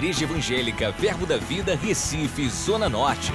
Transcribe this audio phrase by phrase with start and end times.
[0.00, 3.30] Igreja Evangélica Verbo da Vida, Recife, Zona Norte.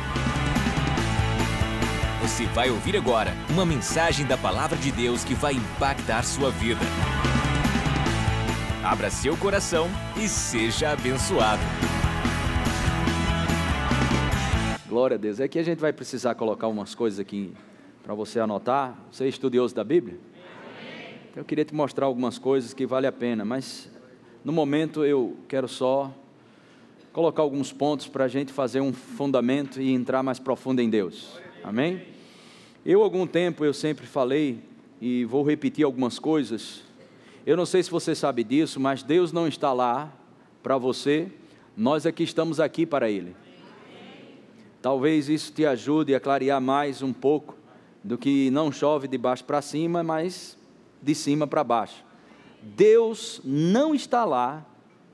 [2.23, 6.81] Você vai ouvir agora uma mensagem da Palavra de Deus que vai impactar sua vida.
[8.83, 9.87] Abra seu coração
[10.17, 11.61] e seja abençoado.
[14.89, 15.39] Glória a Deus.
[15.39, 17.53] É que a gente vai precisar colocar umas coisas aqui
[18.01, 18.97] para você anotar.
[19.11, 20.17] Você é estudioso da Bíblia?
[21.35, 23.87] Eu queria te mostrar algumas coisas que vale a pena, mas
[24.43, 26.11] no momento eu quero só
[27.15, 31.39] colocar alguns pontos para a gente fazer um fundamento e entrar mais profundo em Deus.
[31.63, 32.01] Amém?
[32.85, 34.59] Eu, algum tempo, eu sempre falei,
[34.99, 36.81] e vou repetir algumas coisas.
[37.45, 40.11] Eu não sei se você sabe disso, mas Deus não está lá
[40.61, 41.31] para você,
[41.77, 43.33] nós aqui estamos aqui para Ele.
[44.81, 47.55] Talvez isso te ajude a clarear mais um pouco
[48.03, 50.57] do que não chove de baixo para cima, mas
[51.01, 52.03] de cima para baixo.
[52.61, 54.65] Deus não está lá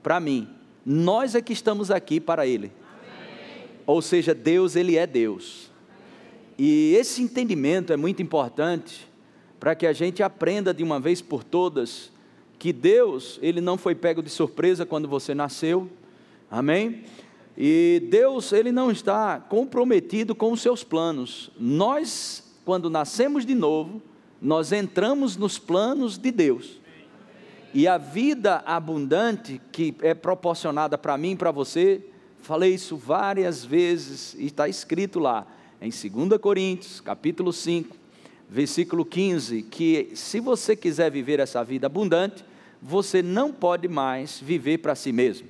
[0.02, 0.48] para mim,
[0.84, 2.72] nós é que estamos aqui para Ele.
[2.82, 3.64] Amém.
[3.86, 5.70] Ou seja, Deus, Ele é Deus.
[6.58, 9.08] E esse entendimento é muito importante
[9.58, 12.10] para que a gente aprenda de uma vez por todas
[12.58, 15.90] que Deus, Ele não foi pego de surpresa quando você nasceu,
[16.50, 17.04] amém?
[17.56, 21.50] E Deus, Ele não está comprometido com os seus planos.
[21.58, 24.00] Nós, quando nascemos de novo,
[24.40, 26.80] nós entramos nos planos de Deus.
[27.74, 32.02] E a vida abundante que é proporcionada para mim e para você,
[32.42, 35.46] falei isso várias vezes e está escrito lá
[35.80, 37.96] em 2 Coríntios, capítulo 5,
[38.46, 42.44] versículo 15, que se você quiser viver essa vida abundante,
[42.80, 45.48] você não pode mais viver para si mesmo.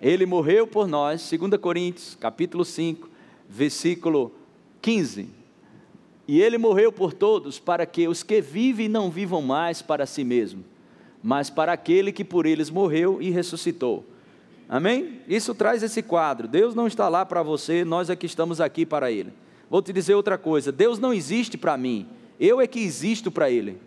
[0.00, 3.10] Ele morreu por nós, 2 Coríntios, capítulo 5,
[3.48, 4.32] versículo
[4.80, 5.30] 15.
[6.28, 10.22] E ele morreu por todos para que os que vivem não vivam mais para si
[10.22, 10.75] mesmos
[11.22, 14.04] mas para aquele que por eles morreu e ressuscitou.
[14.68, 15.20] Amém?
[15.28, 16.48] Isso traz esse quadro.
[16.48, 19.32] Deus não está lá para você, nós é que estamos aqui para Ele.
[19.70, 22.06] Vou te dizer outra coisa: Deus não existe para mim,
[22.38, 23.78] eu é que existo para Ele.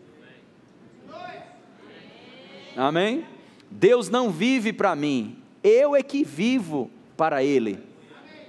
[2.75, 3.25] Amém?
[3.69, 7.79] Deus não vive para mim, eu é que vivo para Ele.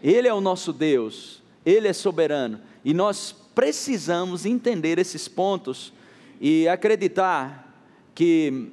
[0.02, 5.92] Ele é o nosso Deus, Ele é soberano e nós precisamos entender esses pontos
[6.40, 7.69] e acreditar
[8.20, 8.68] que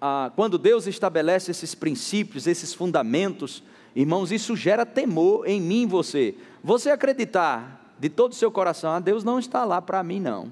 [0.00, 3.62] ah, quando Deus estabelece esses princípios, esses fundamentos,
[3.94, 6.34] irmãos, isso gera temor em mim e você.
[6.64, 10.50] Você acreditar de todo o seu coração, ah, Deus não está lá para mim, não.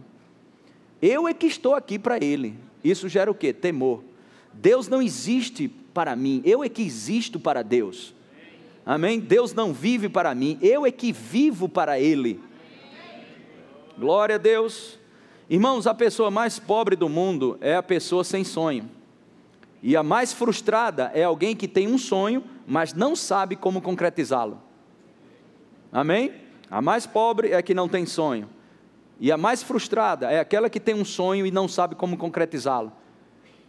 [1.03, 2.55] Eu é que estou aqui para Ele.
[2.85, 3.53] Isso gera o que?
[3.53, 4.05] Temor.
[4.53, 8.15] Deus não existe para mim, eu é que existo para Deus.
[8.85, 9.19] Amém?
[9.19, 12.39] Deus não vive para mim, eu é que vivo para Ele.
[13.99, 15.01] Glória a Deus.
[15.49, 18.91] Irmãos, a pessoa mais pobre do mundo é a pessoa sem sonho.
[19.81, 24.61] E a mais frustrada é alguém que tem um sonho, mas não sabe como concretizá-lo.
[25.93, 26.33] Amém?
[26.69, 28.49] A mais pobre é a que não tem sonho.
[29.21, 32.93] E a mais frustrada é aquela que tem um sonho e não sabe como concretizá-lo.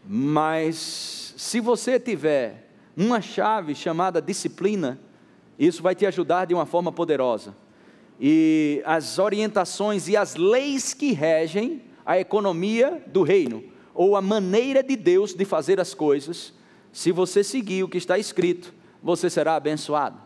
[0.03, 4.99] Mas se você tiver uma chave chamada disciplina,
[5.59, 7.55] isso vai te ajudar de uma forma poderosa.
[8.19, 13.63] E as orientações e as leis que regem a economia do reino
[13.93, 16.53] ou a maneira de Deus de fazer as coisas,
[16.91, 20.17] se você seguir o que está escrito, você será abençoado.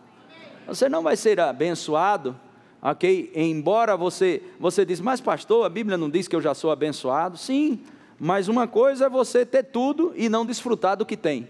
[0.67, 2.37] Você não vai ser abençoado,
[2.81, 3.31] ok?
[3.33, 7.37] Embora você, você diz, mas pastor, a Bíblia não diz que eu já sou abençoado?
[7.37, 7.81] Sim,
[8.19, 11.47] mas uma coisa é você ter tudo e não desfrutar do que tem.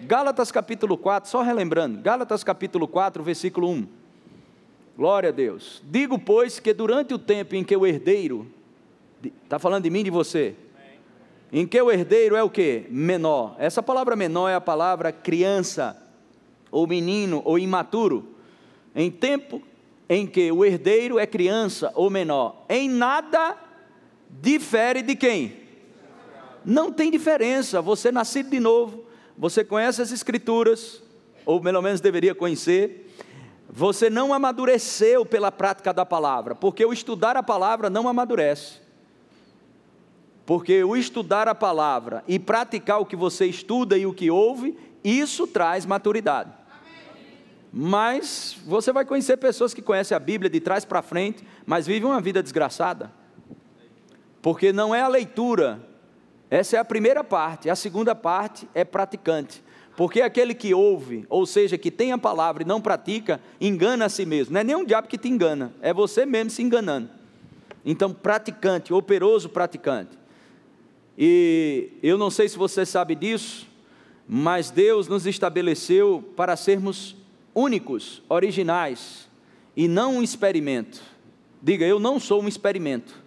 [0.00, 4.01] Gálatas capítulo 4, só relembrando, Gálatas capítulo 4, versículo 1.
[4.96, 5.82] Glória a Deus.
[5.84, 8.46] Digo, pois, que durante o tempo em que o herdeiro,
[9.44, 10.54] está falando de mim e de você,
[11.52, 12.84] em que o herdeiro é o que?
[12.88, 13.56] Menor.
[13.58, 15.96] Essa palavra menor é a palavra criança,
[16.70, 18.28] ou menino, ou imaturo.
[18.94, 19.62] Em tempo
[20.08, 23.56] em que o herdeiro é criança ou menor, em nada
[24.28, 25.56] difere de quem?
[26.64, 27.80] Não tem diferença.
[27.80, 29.04] Você é nascido de novo,
[29.36, 31.02] você conhece as escrituras,
[31.44, 33.01] ou pelo menos deveria conhecer.
[33.74, 38.82] Você não amadureceu pela prática da palavra, porque o estudar a palavra não amadurece.
[40.44, 44.78] Porque o estudar a palavra e praticar o que você estuda e o que ouve,
[45.02, 46.52] isso traz maturidade.
[47.72, 52.10] Mas você vai conhecer pessoas que conhecem a Bíblia de trás para frente, mas vivem
[52.10, 53.10] uma vida desgraçada.
[54.42, 55.80] Porque não é a leitura,
[56.50, 59.64] essa é a primeira parte, a segunda parte é praticante.
[59.96, 64.08] Porque aquele que ouve, ou seja, que tem a palavra e não pratica, engana a
[64.08, 64.54] si mesmo.
[64.54, 67.10] Não é nem um diabo que te engana, é você mesmo se enganando.
[67.84, 70.18] Então, praticante, operoso praticante.
[71.18, 73.66] E eu não sei se você sabe disso,
[74.26, 77.14] mas Deus nos estabeleceu para sermos
[77.54, 79.28] únicos, originais,
[79.76, 81.02] e não um experimento.
[81.62, 83.21] Diga, eu não sou um experimento.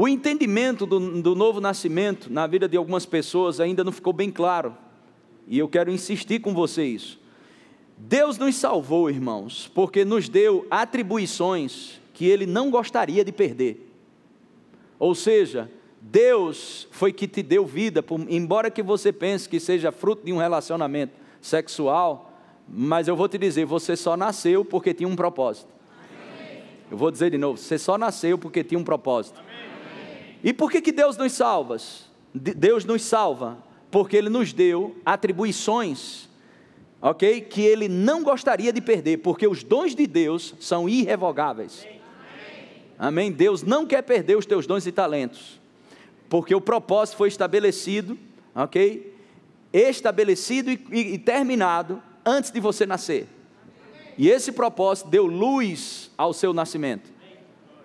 [0.00, 4.30] O entendimento do, do novo nascimento na vida de algumas pessoas ainda não ficou bem
[4.30, 4.74] claro,
[5.46, 7.20] e eu quero insistir com você isso.
[7.98, 13.92] Deus nos salvou, irmãos, porque nos deu atribuições que Ele não gostaria de perder.
[14.98, 15.70] Ou seja,
[16.00, 20.38] Deus foi que te deu vida, embora que você pense que seja fruto de um
[20.38, 21.12] relacionamento
[21.42, 25.68] sexual, mas eu vou te dizer, você só nasceu porque tinha um propósito.
[26.90, 29.49] Eu vou dizer de novo, você só nasceu porque tinha um propósito.
[30.42, 31.76] E por que, que Deus nos salva?
[32.34, 33.58] Deus nos salva
[33.90, 36.28] porque Ele nos deu atribuições,
[37.02, 37.40] ok?
[37.40, 41.86] Que Ele não gostaria de perder, porque os dons de Deus são irrevogáveis.
[42.98, 43.32] Amém?
[43.32, 45.60] Deus não quer perder os teus dons e talentos,
[46.28, 48.16] porque o propósito foi estabelecido,
[48.54, 49.14] ok?
[49.72, 53.26] Estabelecido e, e, e terminado antes de você nascer.
[54.18, 57.10] E esse propósito deu luz ao seu nascimento.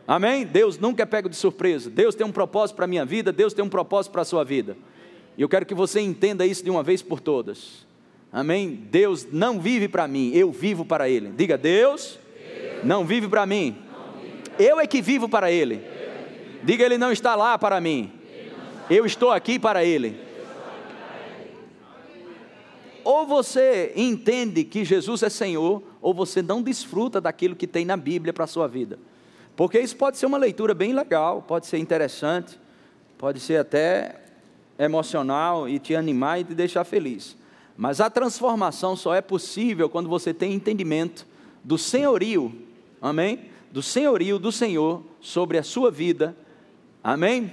[0.08, 0.46] Amém?
[0.46, 1.90] Deus nunca é pego de surpresa.
[1.90, 4.44] Deus tem um propósito para a minha vida, Deus tem um propósito para a sua
[4.44, 4.78] vida.
[5.38, 7.86] E eu quero que você entenda isso de uma vez por todas.
[8.32, 8.70] Amém?
[8.92, 11.32] Deus não vive para mim, eu vivo para Ele.
[11.36, 12.84] Diga, Deus, Deus.
[12.84, 13.76] não vive para mim,
[14.60, 15.82] eu é que vivo para Ele.
[16.64, 18.12] Diga, Ele não está lá para mim,
[18.90, 20.20] eu estou aqui para Ele.
[23.04, 27.96] Ou você entende que Jesus é Senhor, ou você não desfruta daquilo que tem na
[27.96, 28.98] Bíblia para a sua vida.
[29.56, 32.60] Porque isso pode ser uma leitura bem legal, pode ser interessante,
[33.18, 34.22] pode ser até
[34.78, 37.38] emocional e te animar e te deixar feliz.
[37.78, 41.26] Mas a transformação só é possível quando você tem entendimento
[41.64, 42.54] do senhorio,
[43.02, 43.46] amém?
[43.72, 46.36] Do senhorio do Senhor sobre a sua vida,
[47.04, 47.52] amém?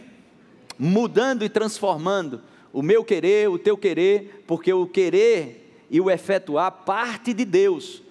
[0.78, 2.40] Mudando e transformando
[2.72, 8.02] o meu querer, o teu querer, porque o querer e o efetuar parte de Deus,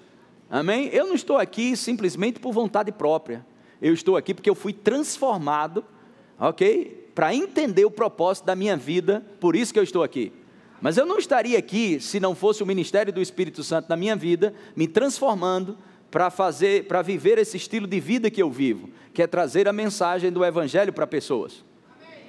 [0.49, 0.89] amém?
[0.93, 3.45] Eu não estou aqui simplesmente por vontade própria,
[3.81, 5.83] eu estou aqui porque eu fui transformado,
[6.39, 7.10] ok?
[7.16, 10.31] Para entender o propósito da minha vida, por isso que eu estou aqui.
[10.81, 14.16] Mas eu não estaria aqui se não fosse o ministério do Espírito Santo na minha
[14.16, 15.78] vida, me transformando
[16.10, 19.74] para fazer, para viver esse estilo de vida que eu vivo, que é trazer a
[19.74, 21.63] mensagem do Evangelho para pessoas.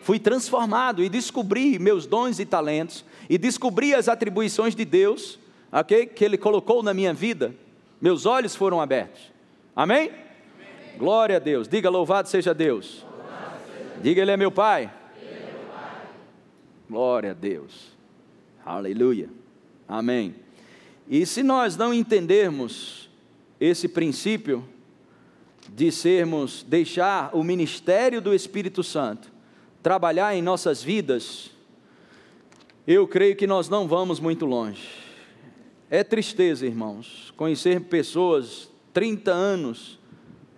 [0.03, 5.39] Fui transformado e descobri meus dons e talentos, e descobri as atribuições de Deus,
[5.71, 6.07] ok?
[6.07, 7.55] Que Ele colocou na minha vida.
[8.01, 9.33] Meus olhos foram abertos.
[9.75, 10.11] Amém?
[10.97, 11.69] Glória a Deus.
[11.69, 13.05] Diga louvado seja Deus.
[14.03, 14.93] Diga Ele é meu Pai.
[16.89, 17.93] Glória a Deus.
[18.65, 19.29] Aleluia.
[19.89, 20.35] Amém.
[21.09, 23.11] E se nós não entendermos
[23.59, 24.65] esse princípio
[25.69, 29.31] de sermos, deixar o ministério do Espírito Santo
[29.83, 31.51] trabalhar em nossas vidas,
[32.87, 34.89] eu creio que nós não vamos muito longe.
[35.91, 39.99] É tristeza, irmãos, conhecer pessoas 30 anos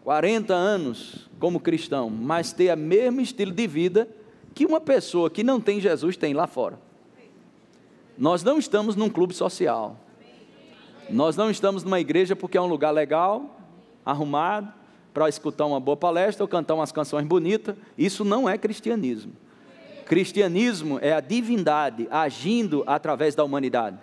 [0.04, 4.06] 40 anos como cristão, mas ter o mesmo estilo de vida
[4.54, 6.78] que uma pessoa que não tem Jesus tem lá fora.
[8.16, 9.98] Nós não estamos num clube social.
[11.08, 13.58] Nós não estamos numa igreja porque é um lugar legal,
[14.04, 14.72] arrumado,
[15.12, 17.74] para escutar uma boa palestra ou cantar umas canções bonitas.
[17.96, 19.32] Isso não é cristianismo.
[20.04, 23.98] Cristianismo é a divindade agindo através da humanidade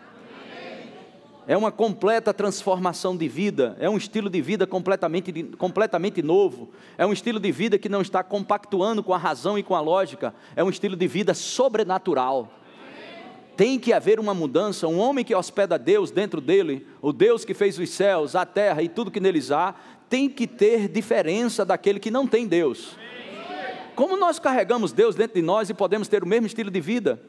[1.51, 7.05] é uma completa transformação de vida, é um estilo de vida completamente, completamente novo, é
[7.05, 10.34] um estilo de vida que não está compactuando com a razão e com a lógica,
[10.55, 12.50] é um estilo de vida sobrenatural.
[13.58, 14.88] Tem que haver uma mudança.
[14.88, 18.81] Um homem que hospeda Deus dentro dele, o Deus que fez os céus, a terra
[18.81, 19.75] e tudo que neles há,
[20.08, 22.96] tem que ter diferença daquele que não tem Deus.
[23.93, 27.22] Como nós carregamos Deus dentro de nós e podemos ter o mesmo estilo de vida?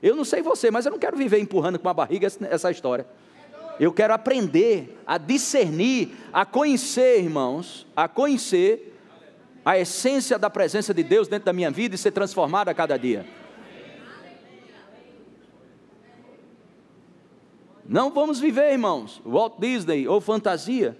[0.00, 3.04] Eu não sei você, mas eu não quero viver empurrando com a barriga essa história.
[3.78, 8.94] Eu quero aprender a discernir, a conhecer, irmãos, a conhecer
[9.64, 12.96] a essência da presença de Deus dentro da minha vida e ser transformado a cada
[12.96, 13.26] dia.
[17.88, 20.96] Não vamos viver, irmãos, Walt Disney ou fantasia,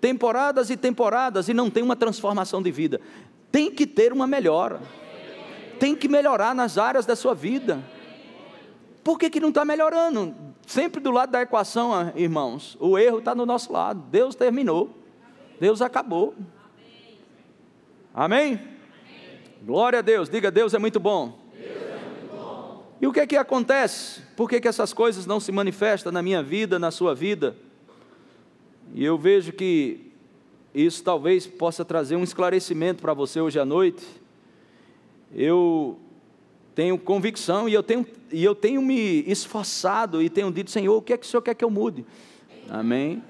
[0.00, 3.00] temporadas e temporadas e não tem uma transformação de vida.
[3.50, 4.80] Tem que ter uma melhora.
[5.78, 7.82] Tem que melhorar nas áreas da sua vida.
[9.02, 10.34] Por que, que não está melhorando?
[10.66, 14.02] Sempre do lado da equação, ah, irmãos, o erro está no nosso lado.
[14.10, 14.90] Deus terminou.
[15.60, 16.34] Deus acabou.
[18.12, 18.58] Amém?
[19.62, 20.28] Glória a Deus.
[20.28, 21.38] Diga, Deus é muito bom.
[21.54, 22.84] É muito bom.
[23.00, 24.22] E o que é que acontece?
[24.36, 27.56] Por que, que essas coisas não se manifestam na minha vida, na sua vida?
[28.92, 30.12] E eu vejo que
[30.74, 34.04] isso talvez possa trazer um esclarecimento para você hoje à noite.
[35.32, 35.98] Eu
[36.74, 41.02] tenho convicção e eu tenho, e eu tenho me esforçado e tenho dito, Senhor, o
[41.02, 42.04] que é que o Senhor quer que eu mude?
[42.68, 43.22] Amém?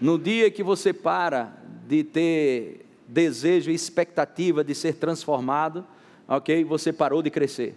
[0.00, 1.52] No dia que você para
[1.86, 5.84] de ter desejo e expectativa de ser transformado,
[6.26, 6.64] ok?
[6.64, 7.76] Você parou de crescer.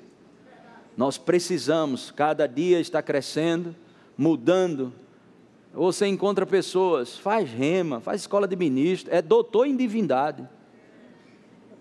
[0.96, 3.76] Nós precisamos, cada dia estar crescendo,
[4.18, 4.94] mudando.
[5.74, 10.48] Você encontra pessoas, faz rema, faz escola de ministro, é doutor em divindade.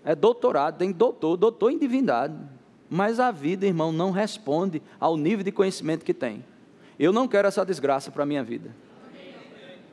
[0.03, 2.35] É doutorado, tem doutor, doutor em divindade.
[2.95, 6.45] Mas a vida, irmão, não responde ao nível de conhecimento que tem.
[6.99, 8.69] Eu não quero essa desgraça para a minha vida.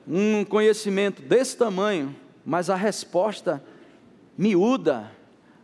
[0.06, 2.14] Um conhecimento desse tamanho,
[2.44, 3.64] mas a resposta
[4.36, 5.10] miúda,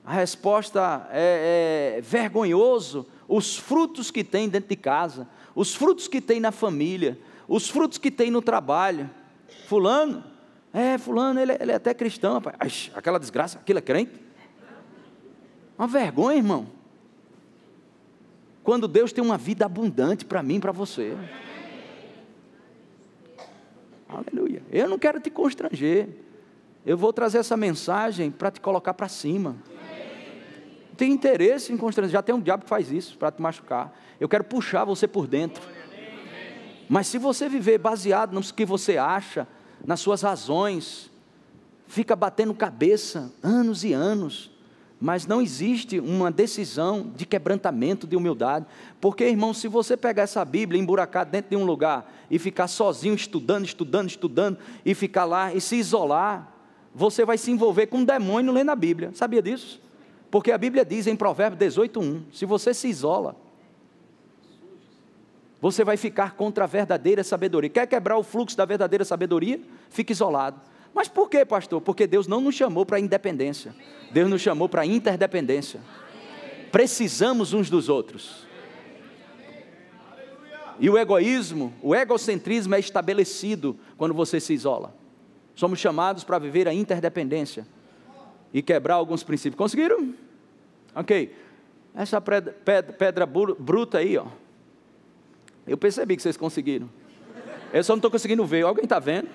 [0.02, 6.22] a resposta é, é vergonhoso, os frutos que tem dentro de casa, os frutos que
[6.22, 9.10] tem na família, os frutos que tem no trabalho.
[9.66, 10.24] Fulano,
[10.72, 12.56] é, fulano, ele, ele é até cristão, rapaz.
[12.58, 14.18] Ai, aquela desgraça, aquilo é crente.
[15.76, 16.75] Uma vergonha, irmão.
[18.66, 21.16] Quando Deus tem uma vida abundante para mim, para você.
[24.08, 24.61] Aleluia.
[24.73, 26.08] Eu não quero te constranger.
[26.85, 29.54] Eu vou trazer essa mensagem para te colocar para cima.
[30.96, 32.11] Tem interesse em constranger.
[32.11, 33.96] Já tem um diabo que faz isso para te machucar.
[34.18, 35.62] Eu quero puxar você por dentro.
[36.88, 39.46] Mas se você viver baseado no que você acha,
[39.85, 41.08] nas suas razões,
[41.87, 44.50] fica batendo cabeça anos e anos,
[45.00, 48.66] mas não existe uma decisão de quebrantamento, de humildade.
[49.00, 53.14] Porque, irmão, se você pegar essa Bíblia, emburacar dentro de um lugar e ficar sozinho
[53.14, 56.52] estudando, estudando, estudando, e ficar lá e se isolar,
[56.94, 59.10] você vai se envolver com um demônio lendo a Bíblia.
[59.12, 59.80] Sabia disso?
[60.30, 63.36] Porque a Bíblia diz em Provérbios 18:1, se você se isola,
[65.60, 67.68] você vai ficar contra a verdadeira sabedoria.
[67.68, 69.60] Quer quebrar o fluxo da verdadeira sabedoria?
[69.90, 70.60] Fique isolado.
[70.96, 71.82] Mas por quê, pastor?
[71.82, 73.76] Porque Deus não nos chamou para independência.
[74.10, 75.78] Deus nos chamou para interdependência.
[76.72, 78.46] Precisamos uns dos outros.
[80.80, 84.94] E o egoísmo, o egocentrismo é estabelecido quando você se isola.
[85.54, 87.66] Somos chamados para viver a interdependência
[88.50, 89.58] e quebrar alguns princípios.
[89.58, 90.14] Conseguiram?
[90.94, 91.36] Ok.
[91.94, 92.54] Essa pedra,
[92.98, 94.28] pedra bruta aí, ó.
[95.66, 96.88] Eu percebi que vocês conseguiram.
[97.70, 98.64] Eu só não estou conseguindo ver.
[98.64, 99.28] Alguém está vendo?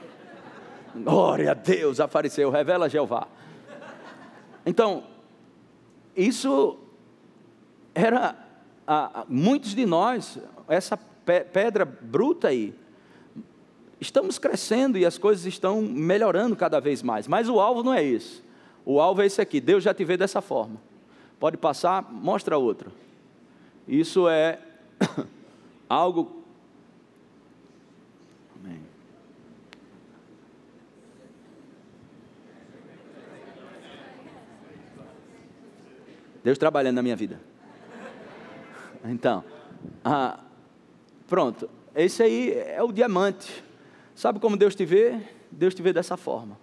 [0.95, 2.49] Glória a Deus, apareceu.
[2.49, 3.27] Revela Jeová.
[4.65, 5.03] Então,
[6.15, 6.77] isso
[7.95, 8.35] era.
[9.27, 10.97] muitos de nós, essa
[11.53, 12.73] pedra bruta aí,
[13.99, 17.27] estamos crescendo e as coisas estão melhorando cada vez mais.
[17.27, 18.43] Mas o alvo não é esse.
[18.85, 19.61] O alvo é esse aqui.
[19.61, 20.81] Deus já te vê dessa forma.
[21.39, 22.91] Pode passar, mostra outra.
[23.87, 24.59] Isso é
[25.87, 26.40] algo.
[36.43, 37.39] Deus trabalhando na minha vida.
[39.05, 39.43] Então,
[40.03, 40.39] ah,
[41.27, 41.69] pronto.
[41.95, 43.63] Esse aí é o diamante.
[44.15, 45.19] Sabe como Deus te vê?
[45.51, 46.57] Deus te vê dessa forma.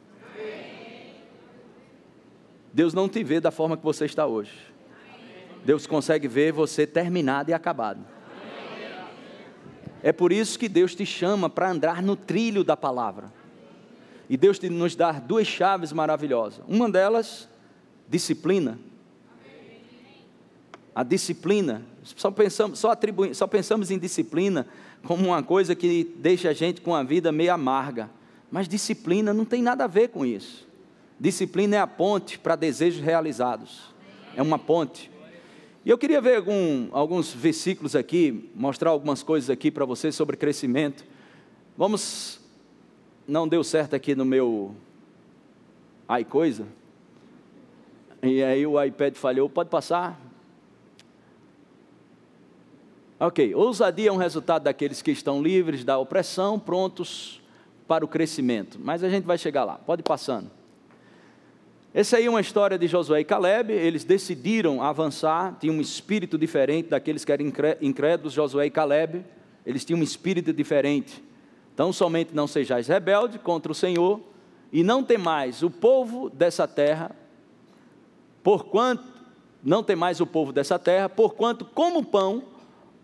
[2.73, 4.53] Deus não te vê da forma que você está hoje.
[5.65, 8.01] Deus consegue ver você terminado e acabado.
[10.03, 13.33] É por isso que Deus te chama para andar no trilho da palavra.
[14.29, 16.63] E Deus te, nos dá duas chaves maravilhosas.
[16.69, 17.49] Uma delas,
[18.09, 18.79] disciplina.
[20.99, 22.91] A disciplina, só pensamos, só,
[23.33, 24.67] só pensamos em disciplina
[25.05, 28.11] como uma coisa que deixa a gente com a vida meio amarga.
[28.51, 30.67] Mas disciplina não tem nada a ver com isso.
[31.17, 33.95] Disciplina é a ponte para desejos realizados.
[34.35, 35.09] É uma ponte.
[35.85, 40.37] E eu queria ver algum, alguns versículos aqui, mostrar algumas coisas aqui para você sobre
[40.37, 41.05] crescimento.
[41.77, 42.41] Vamos.
[43.25, 44.75] Não deu certo aqui no meu
[46.21, 46.67] iCoisa.
[48.21, 49.49] E aí o iPad falhou.
[49.49, 50.27] Pode passar?
[53.21, 57.43] Ok, ousadia é um resultado daqueles que estão livres da opressão, prontos
[57.89, 58.79] para o crescimento.
[58.81, 60.49] Mas a gente vai chegar lá, pode ir passando.
[61.93, 66.39] Essa aí é uma história de Josué e Caleb, eles decidiram avançar, tinham um espírito
[66.39, 67.45] diferente daqueles que eram
[67.81, 69.25] incrédulos, Josué e Caleb,
[69.67, 71.21] eles tinham um espírito diferente.
[71.75, 74.21] Então, somente não sejais rebelde contra o Senhor,
[74.73, 77.11] e não temais o povo dessa terra,
[78.45, 79.03] porquanto,
[79.65, 82.58] não temais o povo dessa terra, porquanto como pão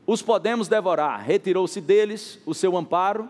[0.07, 1.23] os podemos devorar.
[1.25, 3.29] Retirou-se deles o seu amparo.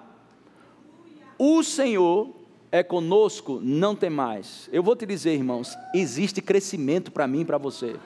[1.38, 2.30] O Senhor
[2.70, 4.68] é conosco, não tem mais.
[4.72, 7.96] Eu vou te dizer, irmãos, existe crescimento para mim e para você.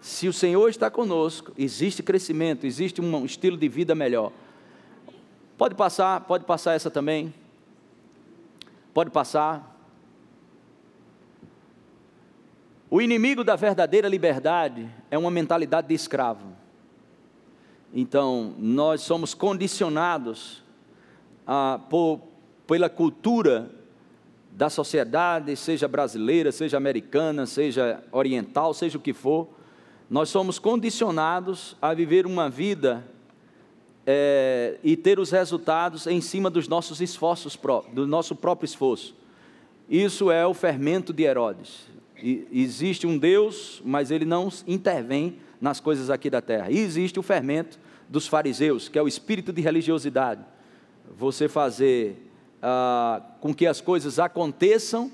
[0.00, 4.32] Se o Senhor está conosco, existe crescimento, existe um estilo de vida melhor.
[5.56, 7.32] Pode passar, pode passar essa também.
[8.94, 9.77] Pode passar.
[12.90, 16.56] O inimigo da verdadeira liberdade é uma mentalidade de escravo.
[17.92, 20.62] Então, nós somos condicionados
[21.46, 22.20] ah, por,
[22.66, 23.70] pela cultura
[24.52, 29.48] da sociedade, seja brasileira, seja americana, seja oriental, seja o que for,
[30.08, 33.04] nós somos condicionados a viver uma vida
[34.06, 37.58] é, e ter os resultados em cima dos nossos esforços,
[37.92, 39.14] do nosso próprio esforço.
[39.88, 41.97] Isso é o fermento de Herodes.
[42.22, 46.70] Existe um Deus, mas ele não intervém nas coisas aqui da terra.
[46.70, 50.44] E existe o fermento dos fariseus, que é o espírito de religiosidade.
[51.16, 52.30] Você fazer
[52.62, 55.12] ah, com que as coisas aconteçam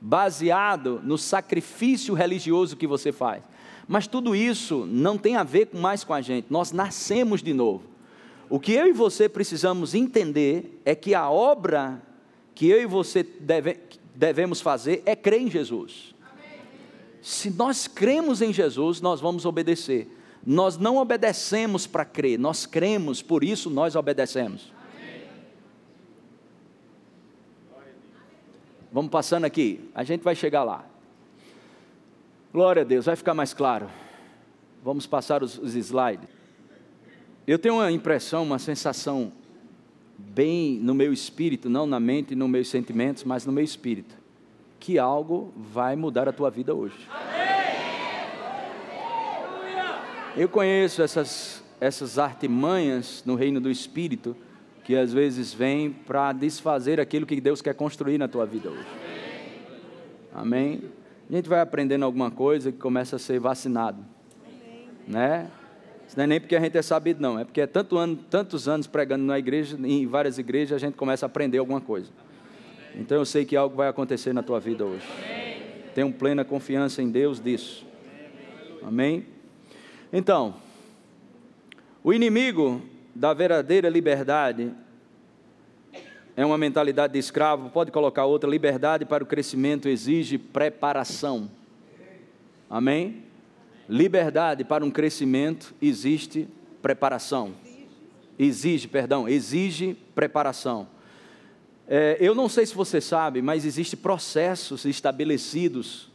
[0.00, 3.42] baseado no sacrifício religioso que você faz.
[3.86, 6.46] Mas tudo isso não tem a ver mais com a gente.
[6.50, 7.84] Nós nascemos de novo.
[8.50, 12.02] O que eu e você precisamos entender é que a obra
[12.54, 13.78] que eu e você deve,
[14.14, 16.14] devemos fazer é crer em Jesus.
[17.22, 20.08] Se nós cremos em Jesus, nós vamos obedecer.
[20.46, 24.72] Nós não obedecemos para crer, nós cremos, por isso nós obedecemos.
[28.90, 30.84] Vamos passando aqui, a gente vai chegar lá.
[32.52, 33.90] Glória a Deus, vai ficar mais claro.
[34.82, 36.28] Vamos passar os, os slides.
[37.46, 39.32] Eu tenho uma impressão, uma sensação
[40.18, 44.17] bem no meu espírito, não na mente e nos meus sentimentos, mas no meu espírito,
[44.78, 47.08] que algo vai mudar a tua vida hoje.
[50.36, 54.36] Eu conheço essas, essas artimanhas no reino do espírito
[54.84, 58.86] que às vezes vêm para desfazer aquilo que Deus quer construir na tua vida hoje.
[60.32, 60.82] Amém?
[61.28, 64.02] A gente vai aprendendo alguma coisa que começa a ser vacinado,
[65.06, 65.50] né?
[66.06, 67.38] Isso não é nem porque a gente é sabido, não.
[67.38, 70.94] É porque é tanto ano, tantos anos pregando na igreja, em várias igrejas, a gente
[70.94, 72.10] começa a aprender alguma coisa.
[72.94, 75.06] Então eu sei que algo vai acontecer na tua vida hoje.
[75.94, 77.86] Tenho plena confiança em Deus disso.
[78.82, 79.26] Amém?
[80.12, 80.54] Então,
[82.02, 82.82] o inimigo
[83.14, 84.72] da verdadeira liberdade
[86.36, 87.68] é uma mentalidade de escravo.
[87.70, 91.50] Pode colocar outra: liberdade para o crescimento exige preparação.
[92.70, 93.24] Amém?
[93.88, 96.46] Liberdade para um crescimento existe
[96.80, 97.54] preparação.
[98.38, 100.86] Exige, perdão, exige preparação.
[101.90, 106.10] É, eu não sei se você sabe, mas existem processos estabelecidos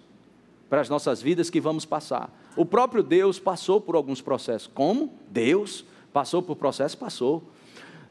[0.69, 2.31] para as nossas vidas que vamos passar.
[2.55, 4.69] O próprio Deus passou por alguns processos.
[4.71, 5.11] Como?
[5.31, 5.83] Deus
[6.13, 6.93] passou por processos?
[6.93, 7.43] Passou.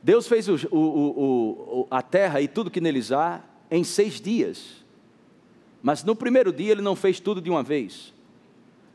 [0.03, 4.85] Deus fez o, o, o, a terra e tudo que neles há em seis dias.
[5.81, 8.13] Mas no primeiro dia ele não fez tudo de uma vez.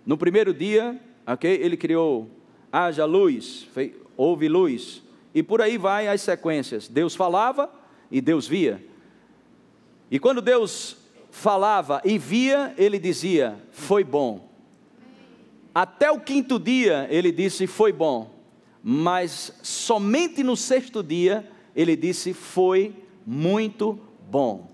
[0.05, 2.29] No primeiro dia, ok, ele criou,
[2.69, 5.01] haja luz, fez, houve luz,
[5.33, 6.87] e por aí vai as sequências.
[6.87, 7.69] Deus falava
[8.11, 8.83] e Deus via.
[10.09, 10.97] E quando Deus
[11.31, 14.49] falava e via, ele dizia: Foi bom.
[15.73, 18.35] Até o quinto dia ele disse: Foi bom.
[18.81, 24.71] Mas somente no sexto dia ele disse: Foi muito bom.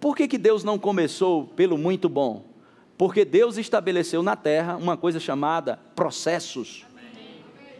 [0.00, 2.44] Por que, que Deus não começou pelo muito bom?
[2.96, 6.84] Porque Deus estabeleceu na terra uma coisa chamada processos.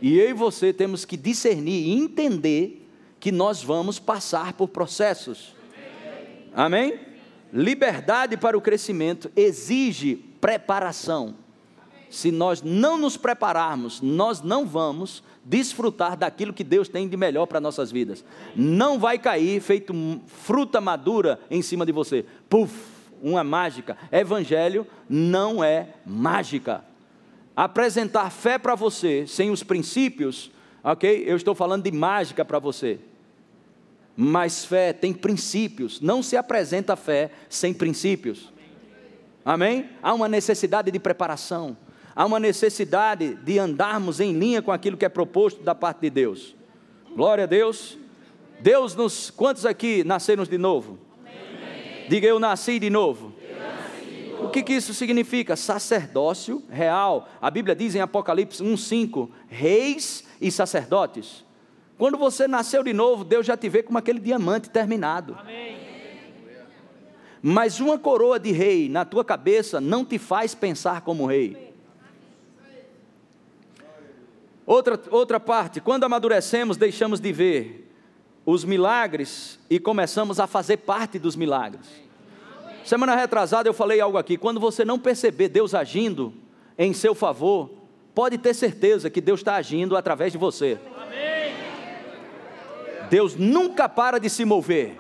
[0.01, 2.88] E eu e você temos que discernir e entender
[3.21, 5.55] que nós vamos passar por processos.
[6.55, 7.01] Amém?
[7.53, 11.35] Liberdade para o crescimento exige preparação.
[12.11, 17.47] Se nós não nos prepararmos, nós não vamos desfrutar daquilo que Deus tem de melhor
[17.47, 18.25] para nossas vidas.
[18.57, 19.95] Não vai cair feito
[20.27, 22.25] fruta madura em cima de você.
[22.49, 22.99] Puf!
[23.23, 23.97] uma mágica.
[24.11, 26.85] Evangelho não é mágica.
[27.57, 30.51] Apresentar fé para você sem os princípios,
[30.93, 31.25] ok?
[31.27, 32.99] Eu estou falando de mágica para você.
[34.17, 36.01] Mas fé tem princípios.
[36.01, 38.53] Não se apresenta fé sem princípios.
[39.45, 39.89] Amém?
[40.03, 41.77] Há uma necessidade de preparação.
[42.15, 46.11] Há uma necessidade de andarmos em linha com aquilo que é proposto da parte de
[46.11, 46.57] Deus.
[47.15, 47.97] Glória a Deus.
[48.61, 49.31] Deus nos.
[49.31, 50.99] Quantos aqui nasceram de novo?
[52.09, 53.28] Diga eu nasci de novo.
[54.49, 55.55] O que, que isso significa?
[55.57, 57.29] Sacerdócio real.
[57.39, 61.45] A Bíblia diz em Apocalipse 1,5: reis e sacerdotes.
[61.99, 65.37] Quando você nasceu de novo, Deus já te vê como aquele diamante terminado.
[65.39, 65.77] Amém.
[67.43, 71.75] Mas uma coroa de rei na tua cabeça não te faz pensar como rei.
[74.65, 77.93] Outra, outra parte, quando amadurecemos, deixamos de ver
[78.47, 82.08] os milagres e começamos a fazer parte dos milagres.
[82.89, 84.39] Semana retrasada eu falei algo aqui.
[84.39, 86.33] Quando você não perceber Deus agindo
[86.79, 87.71] em seu favor,
[88.15, 90.79] pode ter certeza que Deus está agindo através de você.
[93.11, 94.97] Deus nunca para de se mover.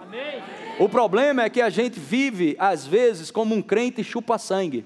[0.79, 4.85] O problema é que a gente vive, às vezes, como um crente chupa-sangue,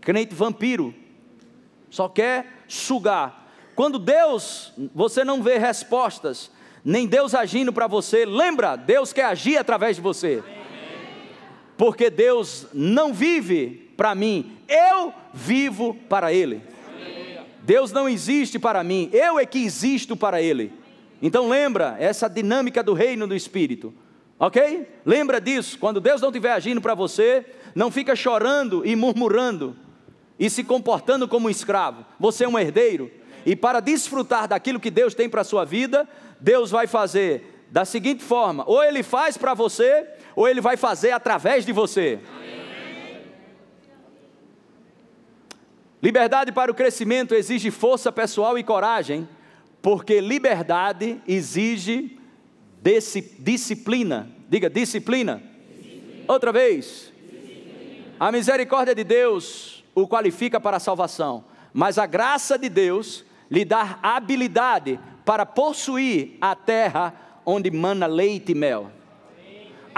[0.00, 0.94] crente vampiro,
[1.90, 3.50] só quer sugar.
[3.74, 6.48] Quando Deus, você não vê respostas,
[6.84, 10.44] nem Deus agindo para você, lembra, Deus quer agir através de você.
[11.78, 16.60] Porque Deus não vive para mim, eu vivo para Ele.
[17.62, 20.72] Deus não existe para mim, eu é que existo para Ele.
[21.22, 23.94] Então lembra essa dinâmica do reino do Espírito.
[24.40, 24.88] Ok?
[25.06, 25.78] Lembra disso.
[25.78, 29.76] Quando Deus não estiver agindo para você, não fica chorando e murmurando
[30.38, 32.04] e se comportando como um escravo.
[32.18, 33.10] Você é um herdeiro.
[33.46, 36.08] E para desfrutar daquilo que Deus tem para a sua vida,
[36.40, 40.06] Deus vai fazer da seguinte forma: ou Ele faz para você,
[40.38, 42.20] ou Ele vai fazer através de você.
[46.00, 49.28] Liberdade para o crescimento exige força pessoal e coragem,
[49.82, 52.16] porque liberdade exige
[53.40, 54.30] disciplina.
[54.48, 55.42] Diga disciplina.
[55.72, 56.24] disciplina.
[56.28, 57.12] Outra vez.
[57.20, 58.04] Disciplina.
[58.20, 63.64] A misericórdia de Deus o qualifica para a salvação, mas a graça de Deus lhe
[63.64, 67.12] dá habilidade para possuir a terra
[67.44, 68.97] onde mana leite e mel.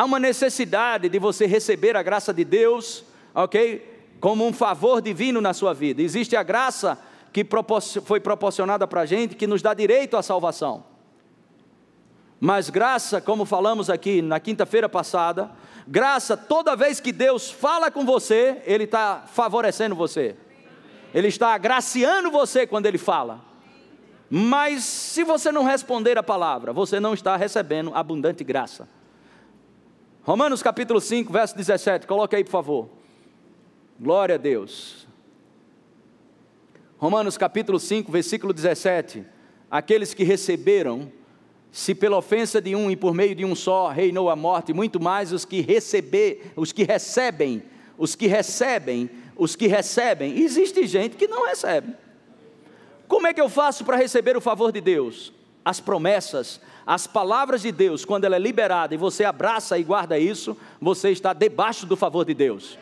[0.00, 4.06] Há uma necessidade de você receber a graça de Deus, ok?
[4.18, 6.00] Como um favor divino na sua vida.
[6.00, 6.98] Existe a graça
[7.30, 7.46] que
[8.06, 10.84] foi proporcionada para a gente, que nos dá direito à salvação.
[12.40, 15.50] Mas graça, como falamos aqui na quinta-feira passada,
[15.86, 20.34] graça, toda vez que Deus fala com você, Ele está favorecendo você,
[21.12, 23.42] Ele está agraciando você quando Ele fala.
[24.30, 28.88] Mas se você não responder a palavra, você não está recebendo abundante graça.
[30.22, 32.88] Romanos capítulo 5, verso 17, coloque aí por favor.
[33.98, 35.06] Glória a Deus.
[36.98, 39.24] Romanos capítulo 5, versículo 17.
[39.70, 41.11] Aqueles que receberam
[41.72, 45.00] se pela ofensa de um e por meio de um só reinou a morte, muito
[45.00, 47.62] mais os que receber, os que recebem,
[47.96, 50.38] os que recebem, os que recebem.
[50.38, 51.94] Existe gente que não recebe.
[53.09, 55.33] Como é que eu faço para receber o favor de Deus?
[55.64, 60.18] As promessas, as palavras de Deus, quando ela é liberada e você abraça e guarda
[60.18, 62.76] isso, você está debaixo do favor de Deus.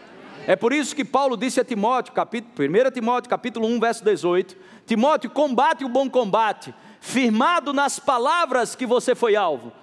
[0.47, 4.57] É por isso que Paulo disse a Timóteo, capítulo, 1 Timóteo, capítulo 1, verso 18:
[4.87, 9.75] Timóteo, combate o bom combate, firmado nas palavras que você foi alvo.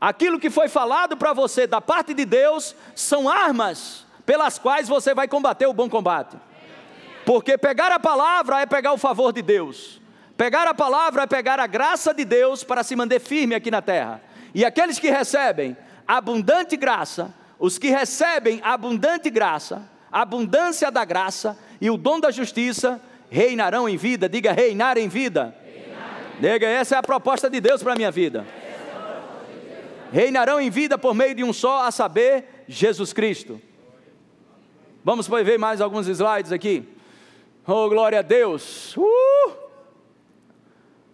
[0.00, 5.14] Aquilo que foi falado para você da parte de Deus são armas pelas quais você
[5.14, 6.36] vai combater o bom combate.
[7.24, 10.00] Porque pegar a palavra é pegar o favor de Deus.
[10.38, 13.82] Pegar a palavra é pegar a graça de Deus para se manter firme aqui na
[13.82, 14.22] terra.
[14.54, 21.90] E aqueles que recebem abundante graça, os que recebem abundante graça, abundância da graça e
[21.90, 24.28] o dom da justiça, reinarão em vida.
[24.28, 25.52] Diga reinar em vida.
[26.38, 28.46] Nega, essa é a proposta de Deus para a minha vida.
[30.12, 33.60] Reinarão em vida por meio de um só, a saber, Jesus Cristo.
[35.02, 36.88] Vamos ver mais alguns slides aqui.
[37.66, 38.96] Oh, glória a Deus.
[38.96, 39.67] Uh!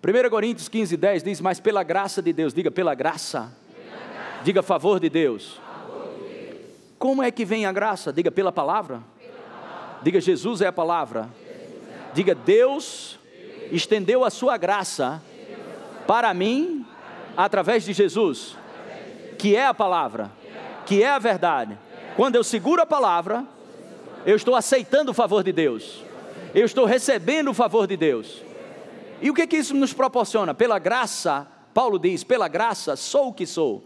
[0.05, 4.45] 1 Coríntios 15, 10 diz: Mas pela graça de Deus, diga pela graça, pela graça.
[4.45, 5.59] diga favor de Deus.
[5.65, 6.61] favor de Deus.
[6.99, 8.13] Como é que vem a graça?
[8.13, 9.03] Diga pela palavra.
[9.19, 9.99] Pela palavra.
[10.03, 11.21] Diga Jesus é a palavra.
[11.21, 12.13] É a palavra.
[12.13, 13.19] Diga Deus
[13.73, 15.23] estendeu a sua graça
[16.07, 16.85] para mim
[17.37, 18.57] através de Jesus,
[19.39, 20.31] que é a palavra,
[20.87, 21.79] que é a verdade.
[22.15, 23.45] Quando eu seguro a palavra,
[24.27, 26.05] eu estou aceitando o favor de Deus,
[26.55, 28.43] eu estou recebendo o favor de Deus.
[29.21, 30.55] E o que, que isso nos proporciona?
[30.55, 33.83] Pela graça, Paulo diz: pela graça sou o que sou.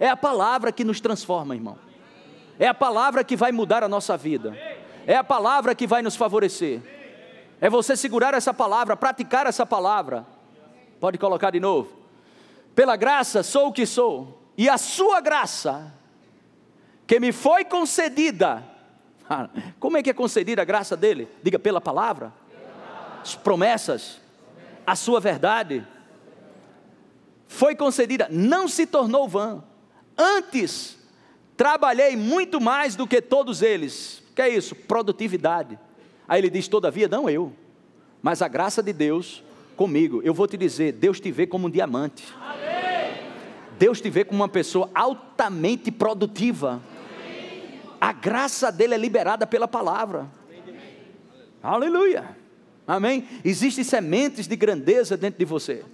[0.00, 1.78] É a palavra que nos transforma, irmão.
[2.58, 4.56] É a palavra que vai mudar a nossa vida.
[5.06, 6.80] É a palavra que vai nos favorecer.
[7.60, 10.26] É você segurar essa palavra, praticar essa palavra.
[11.00, 11.90] Pode colocar de novo.
[12.74, 15.92] Pela graça sou o que sou, e a sua graça,
[17.06, 18.62] que me foi concedida.
[19.80, 21.28] Como é que é concedida a graça dele?
[21.42, 22.32] Diga pela palavra,
[23.28, 24.20] as promessas,
[24.86, 25.86] a sua verdade.
[27.46, 29.62] Foi concedida, não se tornou vã.
[30.16, 30.98] Antes,
[31.56, 34.22] trabalhei muito mais do que todos eles.
[34.34, 34.74] Que é isso?
[34.74, 35.78] Produtividade.
[36.26, 37.52] Aí ele diz: Todavia, não eu,
[38.22, 39.42] mas a graça de Deus
[39.76, 40.22] comigo.
[40.24, 42.24] Eu vou te dizer: Deus te vê como um diamante.
[43.78, 46.82] Deus te vê como uma pessoa altamente produtiva.
[48.00, 50.28] A graça dele é liberada pela palavra.
[51.62, 52.37] Aleluia.
[52.88, 53.28] Amém?
[53.44, 55.84] Existem sementes de grandeza dentro de você.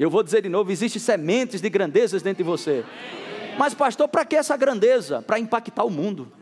[0.00, 2.84] Eu vou dizer de novo: existem sementes de grandezas dentro de você.
[3.56, 5.22] Mas, pastor, para que essa grandeza?
[5.22, 6.32] Para impactar o mundo.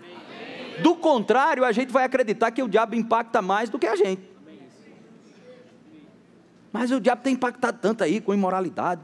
[0.83, 4.23] Do contrário, a gente vai acreditar que o diabo impacta mais do que a gente.
[6.73, 9.03] Mas o diabo tem impactado tanto aí com imoralidade,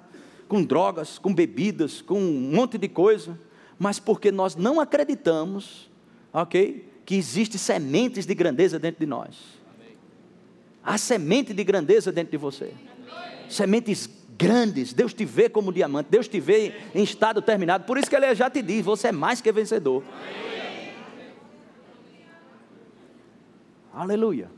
[0.48, 3.38] com drogas, com bebidas, com um monte de coisa,
[3.78, 5.90] mas porque nós não acreditamos,
[6.32, 6.90] ok?
[7.04, 9.57] Que existe sementes de grandeza dentro de nós.
[10.82, 12.72] Há semente de grandeza dentro de você.
[13.48, 14.92] Sementes grandes.
[14.92, 16.08] Deus te vê como diamante.
[16.10, 17.84] Deus te vê em estado terminado.
[17.84, 20.02] Por isso que Ele já te diz: você é mais que vencedor.
[23.92, 24.48] Aleluia.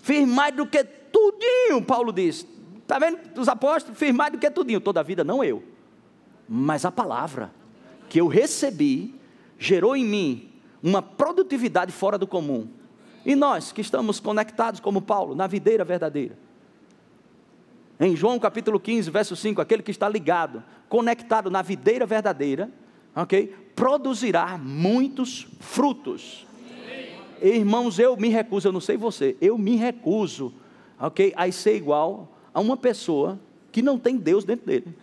[0.00, 2.46] Fiz mais do que tudinho, Paulo diz.
[2.82, 3.18] Está vendo?
[3.40, 4.80] Os apóstolos, fiz mais do que tudinho.
[4.80, 5.62] Toda a vida, não eu.
[6.48, 7.50] Mas a palavra
[8.08, 9.14] que eu recebi
[9.58, 10.52] gerou em mim
[10.82, 12.68] uma produtividade fora do comum.
[13.26, 16.38] E nós que estamos conectados como Paulo, na videira verdadeira.
[17.98, 22.70] Em João capítulo 15, verso 5, aquele que está ligado, conectado na videira verdadeira,
[23.16, 23.52] ok?
[23.74, 26.46] Produzirá muitos frutos.
[27.42, 30.54] Irmãos, eu me recuso, eu não sei você, eu me recuso,
[30.96, 31.32] ok?
[31.36, 33.40] A ser igual a uma pessoa
[33.72, 34.94] que não tem Deus dentro dele.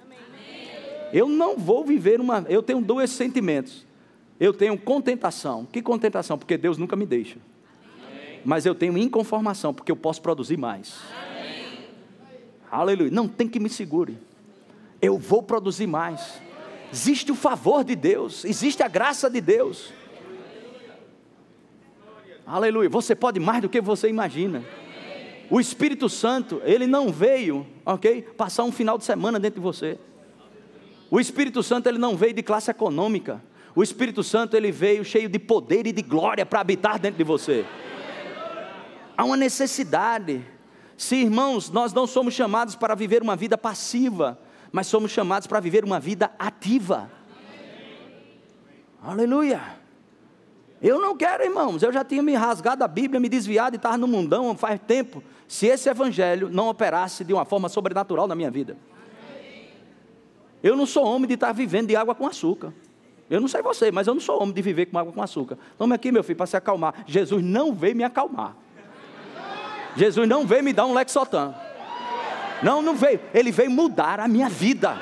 [1.12, 2.46] Eu não vou viver uma.
[2.48, 3.86] Eu tenho dois sentimentos.
[4.40, 5.66] Eu tenho contentação.
[5.66, 6.38] Que contentação?
[6.38, 7.38] Porque Deus nunca me deixa.
[8.44, 11.00] Mas eu tenho inconformação, porque eu posso produzir mais.
[12.70, 13.12] Aleluia.
[13.12, 14.18] Não tem que me segure.
[15.02, 16.42] Eu vou produzir mais.
[16.92, 19.92] Existe o favor de Deus, existe a graça de Deus.
[22.46, 22.90] Aleluia.
[22.90, 24.64] Você pode mais do que você imagina.
[25.50, 28.22] O Espírito Santo, ele não veio, ok?
[28.22, 29.98] Passar um final de semana dentro de você.
[31.10, 33.42] O Espírito Santo, ele não veio de classe econômica.
[33.76, 37.24] O Espírito Santo, ele veio cheio de poder e de glória para habitar dentro de
[37.24, 37.66] você.
[39.24, 40.46] Há uma necessidade.
[40.98, 44.38] Se irmãos, nós não somos chamados para viver uma vida passiva,
[44.70, 47.10] mas somos chamados para viver uma vida ativa.
[49.02, 49.62] Aleluia.
[50.82, 51.82] Eu não quero, irmãos.
[51.82, 55.24] Eu já tinha me rasgado a Bíblia, me desviado e estava no mundão faz tempo.
[55.48, 58.76] Se esse evangelho não operasse de uma forma sobrenatural na minha vida.
[60.62, 62.74] Eu não sou homem de estar vivendo de água com açúcar.
[63.30, 65.58] Eu não sei você, mas eu não sou homem de viver com água com açúcar.
[65.78, 67.06] Tome aqui, meu filho, para se acalmar.
[67.08, 68.58] Jesus não veio me acalmar.
[69.96, 71.54] Jesus não veio me dar um Lexotan.
[72.62, 73.20] Não, não veio.
[73.34, 74.98] Ele veio mudar a minha vida.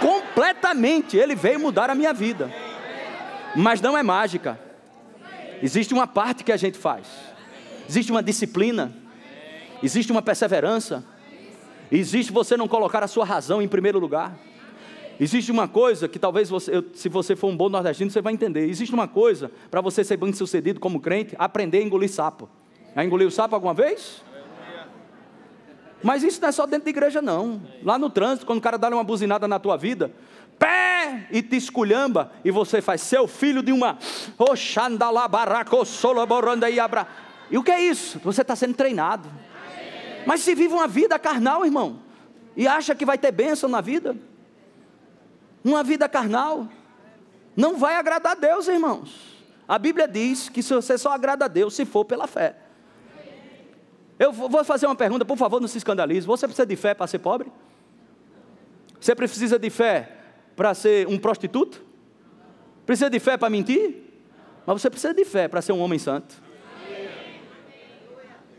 [0.00, 1.16] Completamente.
[1.16, 2.52] Ele veio mudar a minha vida.
[3.56, 4.58] Mas não é mágica.
[5.62, 7.06] Existe uma parte que a gente faz.
[7.88, 8.92] Existe uma disciplina.
[9.82, 11.04] Existe uma perseverança.
[11.90, 14.38] Existe você não colocar a sua razão em primeiro lugar.
[15.18, 18.68] Existe uma coisa que talvez você, se você for um bom nordestino, você vai entender.
[18.68, 22.48] Existe uma coisa para você ser bem sucedido como crente, aprender a engolir sapo.
[22.98, 24.24] Já engoliu o sapo alguma vez?
[26.02, 27.62] Mas isso não é só dentro da igreja, não.
[27.80, 30.12] Lá no trânsito, quando o cara dá uma buzinada na tua vida,
[30.58, 33.98] pé e te esculhamba, e você faz seu filho de uma.
[37.48, 38.18] E o que é isso?
[38.18, 39.30] Você está sendo treinado.
[40.26, 42.00] Mas se vive uma vida carnal, irmão,
[42.56, 44.16] e acha que vai ter bênção na vida,
[45.62, 46.66] uma vida carnal,
[47.56, 49.38] não vai agradar a Deus, irmãos.
[49.68, 52.56] A Bíblia diz que você só agrada a Deus se for pela fé.
[54.18, 56.26] Eu vou fazer uma pergunta, por favor, não se escandalize.
[56.26, 57.52] Você precisa de fé para ser pobre?
[59.00, 60.10] Você precisa de fé
[60.56, 61.80] para ser um prostituto?
[62.84, 63.94] Precisa de fé para mentir?
[64.66, 66.34] Mas você precisa de fé para ser um homem santo.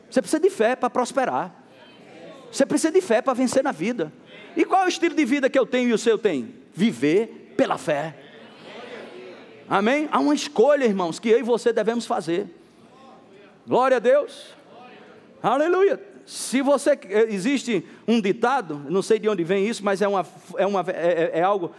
[0.10, 1.54] Você precisa de fé para prosperar.
[2.52, 4.12] Você precisa de fé para vencer na vida.
[4.56, 6.56] E qual é o estilo de vida que eu tenho e o seu tem?
[6.74, 8.16] Viver pela fé.
[9.70, 10.10] Amém?
[10.12, 12.48] Há uma escolha, irmãos, que eu e você devemos fazer.
[13.68, 14.59] Glória a Deus.
[15.42, 16.00] Aleluia.
[16.26, 17.00] Se você
[17.30, 20.26] existe um ditado, não sei de onde vem isso, mas é, uma,
[20.58, 21.72] é, uma, é, é, é algo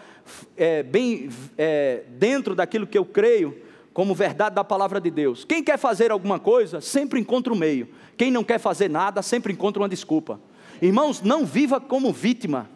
[0.57, 3.57] é, bem é, dentro daquilo que eu creio
[3.93, 5.45] como verdade da palavra de Deus.
[5.45, 7.89] Quem quer fazer alguma coisa sempre encontra um meio.
[8.17, 10.41] Quem não quer fazer nada sempre encontra uma desculpa.
[10.83, 12.69] Irmãos, não viva como vítima.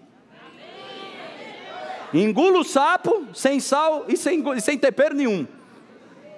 [2.12, 5.46] Engula o sapo sem sal e sem, sem tempero nenhum.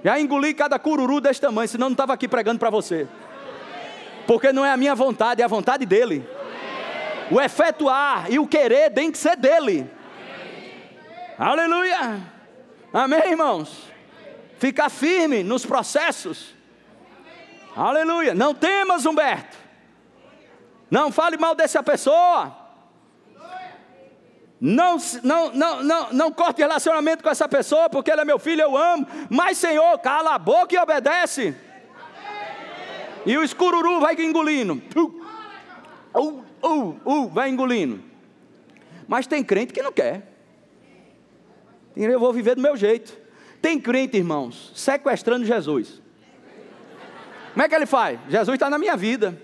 [0.02, 3.06] Já engoli cada cururu desse tamanho, senão não estava aqui pregando para você.
[4.26, 6.28] Porque não é a minha vontade, é a vontade dele.
[7.30, 9.90] O efetuar e o querer tem que ser dele.
[11.38, 12.20] Aleluia.
[12.92, 13.92] Amém, irmãos?
[14.58, 16.54] Ficar firme nos processos.
[17.76, 18.34] Aleluia.
[18.34, 19.56] Não temas, Humberto.
[20.90, 22.56] Não fale mal dessa pessoa.
[24.58, 28.62] Não, não, não, não, não corte relacionamento com essa pessoa, porque ele é meu filho,
[28.62, 29.06] eu amo.
[29.28, 31.54] Mas, Senhor, cala a boca e obedece.
[33.26, 34.80] E o escururu vai engolindo.
[36.14, 38.00] Uh, uh, uh, vai engolindo.
[39.08, 40.32] Mas tem crente que não quer.
[41.96, 43.18] Eu vou viver do meu jeito.
[43.60, 46.00] Tem crente, irmãos, sequestrando Jesus.
[47.52, 48.20] Como é que ele faz?
[48.28, 49.40] Jesus está na minha vida.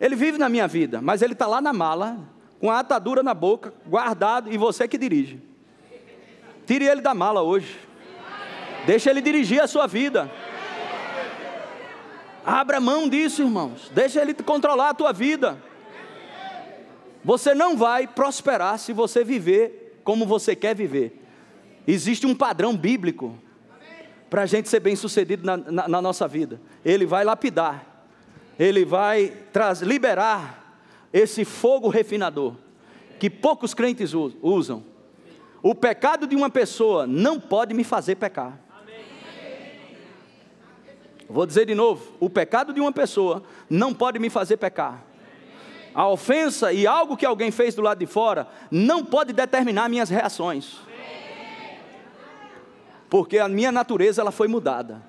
[0.00, 2.18] Ele vive na minha vida, mas ele está lá na mala,
[2.60, 5.40] com a atadura na boca, guardado, e você que dirige.
[6.66, 7.78] Tire ele da mala hoje.
[8.86, 10.30] Deixa ele dirigir a sua vida.
[12.44, 13.90] Abra mão disso, irmãos.
[13.94, 15.58] Deixa ele controlar a tua vida.
[17.24, 21.22] Você não vai prosperar se você viver como você quer viver.
[21.86, 23.38] Existe um padrão bíblico
[24.28, 26.60] para a gente ser bem sucedido na, na, na, nossa vida.
[26.84, 27.86] Ele vai lapidar,
[28.58, 30.78] ele vai traz, liberar
[31.12, 32.54] esse fogo refinador
[33.18, 34.84] que poucos crentes usam.
[35.62, 38.58] O pecado de uma pessoa não pode me fazer pecar.
[41.28, 45.04] Vou dizer de novo: o pecado de uma pessoa não pode me fazer pecar.
[45.94, 50.10] A ofensa e algo que alguém fez do lado de fora não pode determinar minhas
[50.10, 50.78] reações.
[53.08, 55.00] Porque a minha natureza ela foi mudada.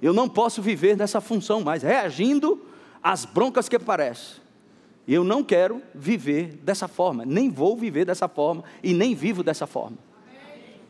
[0.00, 2.64] Eu não posso viver nessa função mais, reagindo
[3.02, 4.36] às broncas que aparecem.
[5.08, 9.66] Eu não quero viver dessa forma, nem vou viver dessa forma e nem vivo dessa
[9.66, 9.98] forma.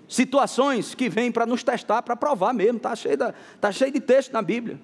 [0.08, 3.16] Situações que vêm para nos testar, para provar mesmo, está cheio,
[3.60, 4.78] tá cheio de texto na Bíblia.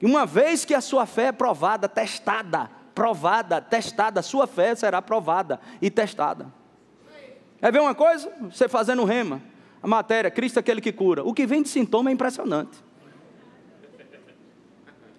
[0.00, 5.02] E uma vez que a sua fé é provada, testada, provada, testada, sua fé será
[5.02, 6.46] provada e testada.
[7.60, 8.32] É ver uma coisa?
[8.42, 9.42] Você fazendo rema,
[9.82, 11.24] a matéria, Cristo é aquele que cura.
[11.24, 12.78] O que vem de sintoma é impressionante.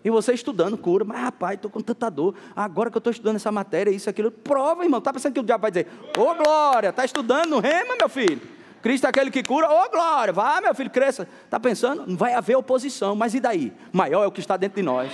[0.03, 2.33] E você estudando cura, mas rapaz, estou com tanta dor.
[2.55, 4.31] Agora que eu estou estudando essa matéria, isso, aquilo.
[4.31, 4.99] Prova, irmão.
[4.99, 5.87] Está pensando que o diabo vai dizer:
[6.17, 8.58] Ô oh, glória, está estudando rema, meu filho?
[8.81, 11.27] Cristo é aquele que cura, ô oh, glória, vai meu filho, cresça.
[11.43, 12.15] Está pensando?
[12.15, 13.73] Vai haver oposição, mas e daí?
[13.91, 15.11] Maior é o que está dentro de nós.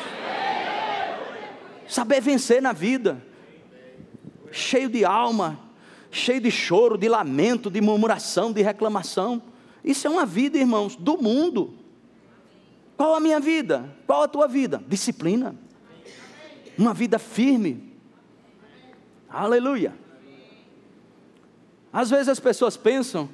[1.88, 3.21] Saber vencer na vida,
[4.51, 5.60] cheio de alma,
[6.12, 9.41] cheio de choro, de lamento, de murmuração, de reclamação.
[9.84, 11.73] Isso é uma vida, irmãos, do mundo.
[12.95, 13.93] Qual a minha vida?
[14.06, 14.84] Qual a tua vida?
[14.88, 15.56] Disciplina.
[16.78, 17.93] Uma vida firme.
[19.30, 19.93] Aleluia.
[21.91, 23.30] Às vezes as pessoas pensam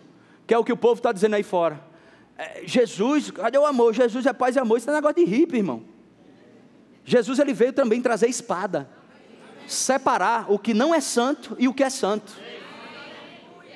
[0.51, 1.79] que é o que o povo está dizendo aí fora.
[2.37, 3.93] É, Jesus, cadê o amor?
[3.93, 4.79] Jesus é paz e amor.
[4.79, 5.81] Isso é negócio de hippie, irmão.
[7.05, 8.89] Jesus ele veio também trazer espada,
[9.65, 12.33] separar o que não é santo e o que é santo.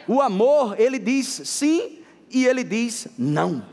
[0.06, 3.66] O amor, ele diz sim e ele diz não.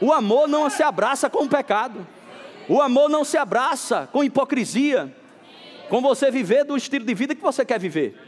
[0.00, 2.04] O amor não se abraça com o pecado.
[2.68, 5.16] O amor não se abraça com hipocrisia.
[5.88, 8.25] Com você viver do estilo de vida que você quer viver.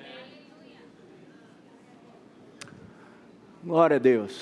[3.64, 4.38] Glória a Deus.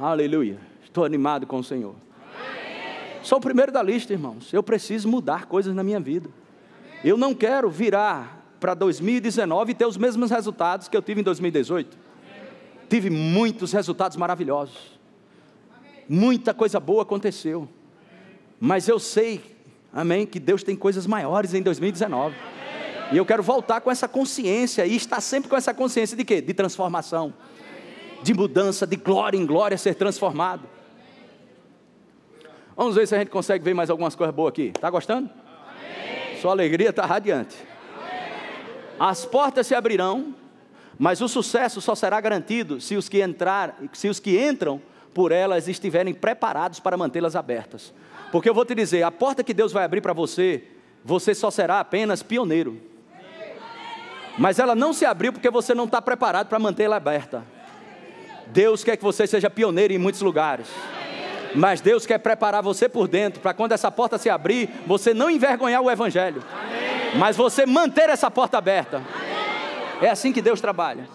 [0.00, 0.58] Aleluia.
[0.82, 1.94] Estou animado com o Senhor.
[3.22, 4.50] Sou o primeiro da lista, irmãos.
[4.50, 6.30] Eu preciso mudar coisas na minha vida.
[7.04, 11.24] Eu não quero virar para 2019 e ter os mesmos resultados que eu tive em
[11.24, 11.98] 2018.
[12.88, 14.98] Tive muitos resultados maravilhosos.
[16.08, 17.68] Muita coisa boa aconteceu.
[18.58, 19.42] Mas eu sei,
[19.92, 22.34] amém, que Deus tem coisas maiores em 2019.
[23.12, 26.40] E eu quero voltar com essa consciência e estar sempre com essa consciência de quê?
[26.40, 27.34] De transformação
[28.22, 30.62] de mudança, de glória em glória ser transformado.
[32.76, 34.72] Vamos ver se a gente consegue ver mais algumas coisas boas aqui.
[34.74, 35.28] Está gostando?
[35.28, 36.40] Amém.
[36.40, 37.56] Sua alegria está radiante.
[37.94, 38.32] Amém.
[38.98, 40.34] As portas se abrirão,
[40.98, 44.80] mas o sucesso só será garantido se os que entrar, se os que entram
[45.12, 47.92] por elas estiverem preparados para mantê-las abertas.
[48.30, 50.64] Porque eu vou te dizer, a porta que Deus vai abrir para você,
[51.04, 52.80] você só será apenas pioneiro.
[54.38, 57.44] Mas ela não se abriu porque você não está preparado para mantê-la aberta.
[58.52, 60.66] Deus quer que você seja pioneiro em muitos lugares.
[61.54, 65.30] Mas Deus quer preparar você por dentro, para quando essa porta se abrir, você não
[65.30, 66.42] envergonhar o Evangelho,
[67.18, 69.02] mas você manter essa porta aberta.
[70.00, 71.08] É assim que Deus trabalha.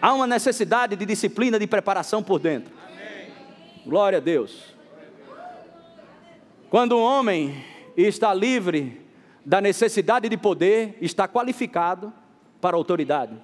[0.00, 2.72] Há uma necessidade de disciplina, de preparação por dentro.
[3.86, 4.74] Glória a Deus.
[6.70, 7.64] Quando um homem
[7.96, 9.00] está livre
[9.44, 12.12] da necessidade de poder, está qualificado
[12.60, 13.34] para a autoridade.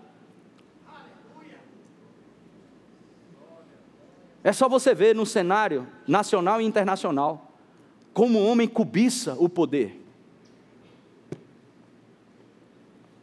[4.42, 7.52] É só você ver no cenário nacional e internacional
[8.12, 10.00] como o homem cobiça o poder.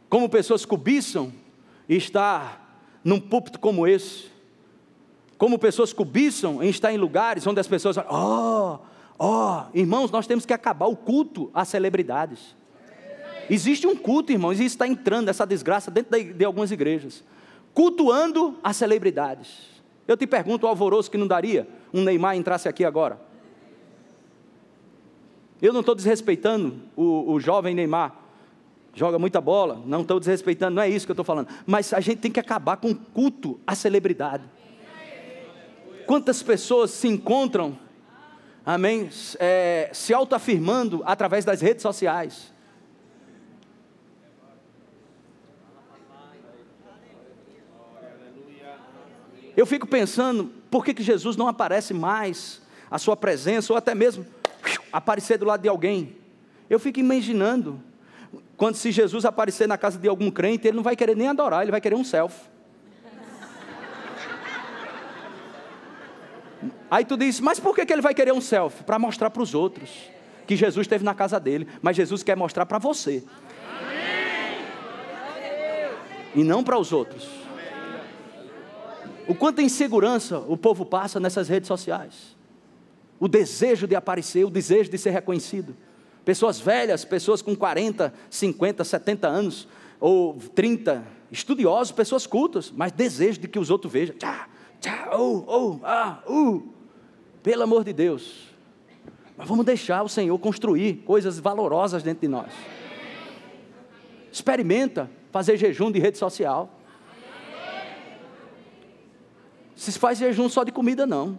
[0.08, 1.32] Como pessoas cobiçam
[1.88, 2.66] estar
[3.04, 4.26] num púlpito como esse.
[5.36, 8.80] Como pessoas cobiçam em estar em lugares onde as pessoas falam,
[9.18, 12.56] oh, oh, irmãos, nós temos que acabar o culto às celebridades.
[13.50, 17.24] Existe um culto, irmãos, e está entrando essa desgraça dentro de, de algumas igrejas.
[17.72, 19.77] Cultuando as celebridades.
[20.08, 23.20] Eu te pergunto o alvoroço que não daria um Neymar entrasse aqui agora.
[25.60, 28.14] Eu não estou desrespeitando o, o jovem Neymar,
[28.94, 31.48] joga muita bola, não estou desrespeitando, não é isso que eu estou falando.
[31.66, 34.44] Mas a gente tem que acabar com o culto à celebridade.
[36.06, 37.78] Quantas pessoas se encontram,
[38.64, 42.50] amém, é, se autoafirmando através das redes sociais.
[49.58, 52.62] Eu fico pensando, por que, que Jesus não aparece mais?
[52.88, 54.24] A sua presença, ou até mesmo
[54.92, 56.16] aparecer do lado de alguém.
[56.70, 57.82] Eu fico imaginando,
[58.56, 61.62] quando se Jesus aparecer na casa de algum crente, ele não vai querer nem adorar,
[61.62, 62.40] ele vai querer um selfie.
[66.88, 68.84] Aí tu diz, mas por que, que ele vai querer um selfie?
[68.84, 69.90] Para mostrar para os outros
[70.46, 73.24] que Jesus esteve na casa dele, mas Jesus quer mostrar para você.
[76.32, 77.47] E não para os outros.
[79.28, 82.34] O quanto insegurança o povo passa nessas redes sociais.
[83.20, 85.76] O desejo de aparecer, o desejo de ser reconhecido.
[86.24, 89.68] Pessoas velhas, pessoas com 40, 50, 70 anos,
[90.00, 94.16] ou 30, estudiosos, pessoas cultas, mas desejo de que os outros vejam.
[94.16, 94.48] Tchá,
[94.80, 96.62] tchá, oh, oh, ah, uh.
[97.42, 98.48] Pelo amor de Deus.
[99.36, 102.52] Mas vamos deixar o Senhor construir coisas valorosas dentro de nós.
[104.32, 106.77] Experimenta fazer jejum de rede social.
[109.78, 111.38] Se faz jejum só de comida, não.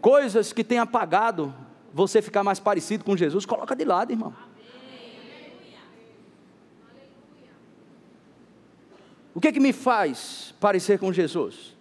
[0.00, 1.52] Coisas que tem apagado
[1.92, 4.32] você ficar mais parecido com Jesus, coloca de lado, irmão.
[9.34, 11.76] O que, é que me faz parecer com Jesus?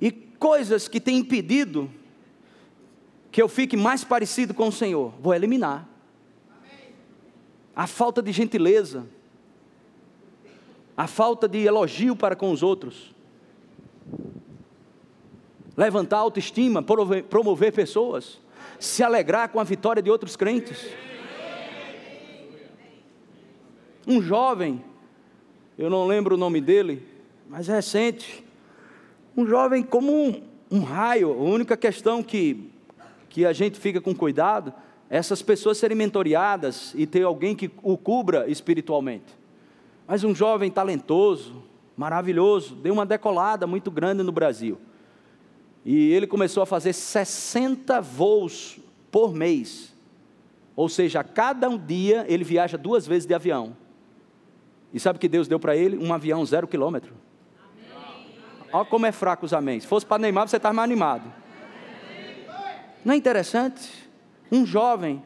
[0.00, 1.90] E coisas que têm impedido
[3.30, 5.86] que eu fique mais parecido com o Senhor, vou eliminar.
[7.76, 9.06] A falta de gentileza,
[10.96, 13.14] a falta de elogio para com os outros,
[15.76, 18.38] levantar a autoestima, promover, pessoas,
[18.78, 20.86] se alegrar com a vitória de outros crentes.
[24.06, 24.84] Um jovem,
[25.78, 27.06] eu não lembro o nome dele,
[27.48, 28.44] mas é recente,
[29.36, 32.70] um jovem como um, um raio, a única questão que
[33.30, 34.74] que a gente fica com cuidado,
[35.08, 39.38] essas pessoas serem mentoreadas e ter alguém que o cubra espiritualmente.
[40.06, 41.62] Mas um jovem talentoso,
[42.00, 44.80] maravilhoso, deu uma decolada muito grande no Brasil.
[45.84, 48.80] E ele começou a fazer 60 voos
[49.10, 49.94] por mês.
[50.74, 53.76] Ou seja, cada um dia ele viaja duas vezes de avião.
[54.94, 55.98] E sabe o que Deus deu para ele?
[55.98, 57.12] Um avião zero quilômetro.
[58.72, 59.78] Olha como é fraco os amém.
[59.78, 61.30] Se fosse para Neymar, você estava mais animado.
[63.04, 64.08] Não é interessante?
[64.50, 65.22] Um jovem,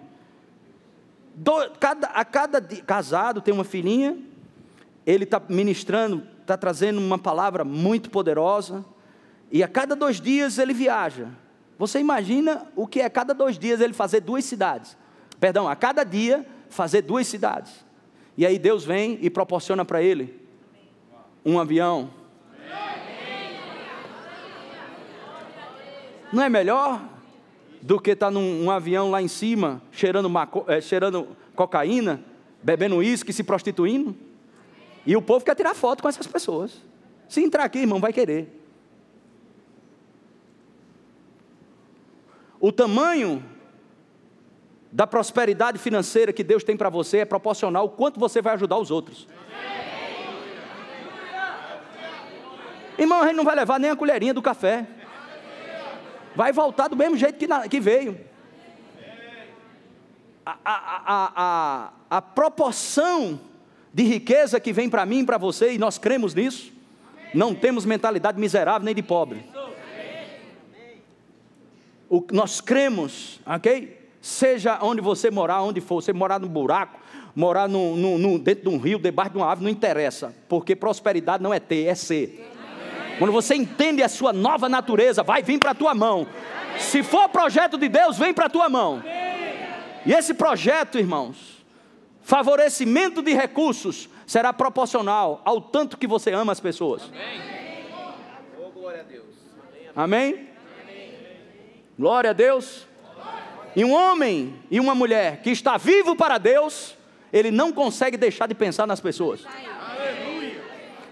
[1.37, 4.19] do, cada, a cada dia, casado, tem uma filhinha,
[5.07, 8.85] ele está ministrando, está trazendo uma palavra muito poderosa,
[9.51, 11.29] e a cada dois dias ele viaja.
[11.79, 14.97] Você imagina o que é cada dois dias ele fazer duas cidades?
[15.41, 17.85] Perdão, a cada dia fazer duas cidades.
[18.37, 20.41] E aí Deus vem e proporciona para ele
[21.45, 22.11] um avião.
[26.33, 27.01] Não é melhor
[27.81, 32.21] do que estar tá num um avião lá em cima, cheirando, maco, é, cheirando cocaína,
[32.63, 34.17] bebendo uísque, se prostituindo.
[35.07, 36.81] E o povo quer tirar foto com essas pessoas.
[37.29, 38.49] Se entrar aqui, irmão, vai querer.
[42.59, 43.45] O tamanho
[44.91, 48.79] da prosperidade financeira que Deus tem para você é proporcional ao quanto você vai ajudar
[48.79, 49.29] os outros.
[52.97, 54.87] Irmão, a gente não vai levar nem a colherinha do café
[56.35, 58.19] vai voltar do mesmo jeito que, na, que veio.
[60.45, 63.41] A, a, a, a, proporção
[63.95, 66.73] de riqueza que vem para mim e para você, e nós cremos nisso,
[67.33, 69.45] não temos mentalidade miserável nem de pobre.
[72.11, 74.11] O, nós cremos, ok?
[74.21, 76.99] Seja onde você morar, onde for, você morar no buraco,
[77.37, 77.69] morar
[78.43, 81.85] dentro de um rio, debaixo de uma árvore, não interessa, porque prosperidade não é ter,
[81.85, 82.51] é ser.
[83.17, 86.27] Quando você entende a sua nova natureza, vai vir para a tua mão.
[86.81, 89.01] Se for projeto de Deus, vem para a tua mão.
[90.05, 91.54] E esse projeto, irmãos,
[92.25, 97.03] favorecimento de recursos, será proporcional ao tanto que você ama as pessoas.
[97.03, 97.41] Amém?
[98.59, 99.27] Oh, glória a Deus.
[99.95, 100.49] Amém?
[101.97, 102.89] Glória a Deus.
[103.77, 106.97] E um homem e uma mulher que está vivo para Deus,
[107.33, 109.45] ele não consegue deixar de pensar nas pessoas.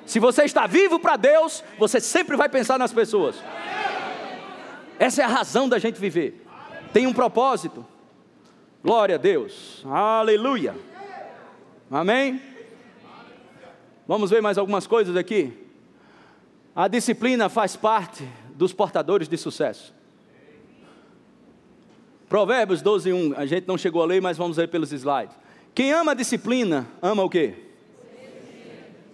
[0.06, 3.36] Se você está vivo para Deus, você sempre vai pensar nas pessoas.
[4.98, 6.44] Essa é a razão da gente viver.
[6.92, 7.84] Tem um propósito.
[8.82, 9.82] Glória a Deus.
[9.84, 10.91] Aleluia.
[11.92, 12.40] Amém?
[14.08, 15.52] Vamos ver mais algumas coisas aqui.
[16.74, 19.92] A disciplina faz parte dos portadores de sucesso.
[22.30, 23.34] Provérbios 12, 1.
[23.36, 25.36] A gente não chegou a ler, mas vamos ver pelos slides.
[25.74, 27.56] Quem ama a disciplina, ama o quê?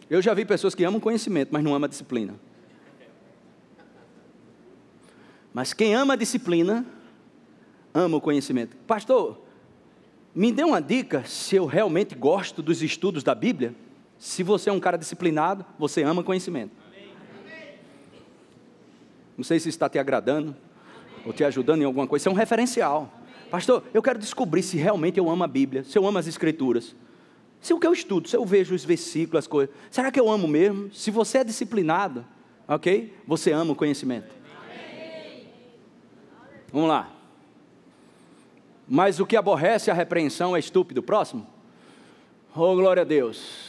[0.08, 2.36] Eu já vi pessoas que amam conhecimento, mas não amam a disciplina.
[5.52, 6.86] Mas quem ama a disciplina,
[7.92, 8.76] ama o conhecimento.
[8.86, 9.47] Pastor,
[10.38, 13.74] me dê uma dica se eu realmente gosto dos estudos da Bíblia.
[14.16, 16.70] Se você é um cara disciplinado, você ama conhecimento.
[19.36, 20.54] Não sei se está te agradando
[21.26, 22.22] ou te ajudando em alguma coisa.
[22.22, 23.12] Isso é um referencial.
[23.50, 26.94] Pastor, eu quero descobrir se realmente eu amo a Bíblia, se eu amo as Escrituras.
[27.60, 30.30] Se o que eu estudo, se eu vejo os versículos, as coisas, será que eu
[30.30, 30.88] amo mesmo?
[30.92, 32.24] Se você é disciplinado,
[32.68, 33.12] ok?
[33.26, 34.32] Você ama o conhecimento.
[36.72, 37.17] Vamos lá.
[38.88, 41.02] Mas o que aborrece a repreensão é estúpido.
[41.02, 41.46] Próximo.
[42.56, 43.68] Oh, glória a Deus.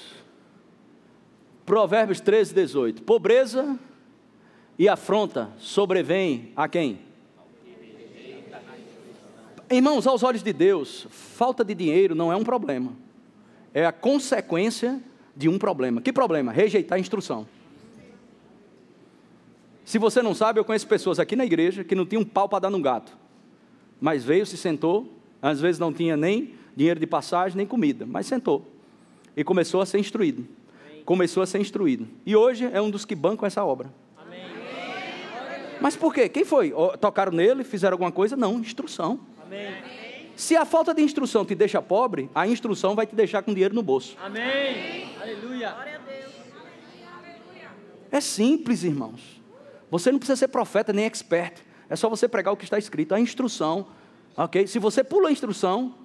[1.66, 3.04] Provérbios 13, 18.
[3.04, 3.78] Pobreza
[4.78, 7.00] e afronta sobrevém a quem?
[9.70, 12.94] Irmãos, aos olhos de Deus, falta de dinheiro não é um problema.
[13.72, 15.00] É a consequência
[15.36, 16.02] de um problema.
[16.02, 16.52] Que problema?
[16.52, 17.46] Rejeitar a instrução.
[19.86, 22.50] Se você não sabe, eu conheço pessoas aqui na igreja que não tinham um pau
[22.50, 23.16] para dar num gato.
[24.00, 28.26] Mas veio, se sentou, às vezes não tinha nem dinheiro de passagem, nem comida, mas
[28.26, 28.66] sentou.
[29.36, 30.48] E começou a ser instruído.
[31.06, 32.08] Começou a ser instruído.
[32.26, 33.92] E hoje é um dos que bancam essa obra.
[34.18, 34.44] Amém.
[35.82, 36.30] Mas por quê?
[36.30, 36.74] Quem foi?
[37.00, 38.36] Tocaram nele, fizeram alguma coisa?
[38.36, 39.20] Não, instrução.
[39.44, 39.74] Amém.
[40.36, 43.76] Se a falta de instrução te deixa pobre, a instrução vai te deixar com dinheiro
[43.76, 44.16] no bolso.
[44.24, 45.10] Amém.
[45.22, 45.76] Aleluia.
[48.12, 49.42] É simples, irmãos.
[49.92, 51.62] Você não precisa ser profeta nem expert.
[51.90, 53.88] É só você pregar o que está escrito, a instrução.
[54.38, 54.68] Ok?
[54.68, 55.96] Se você pula a instrução,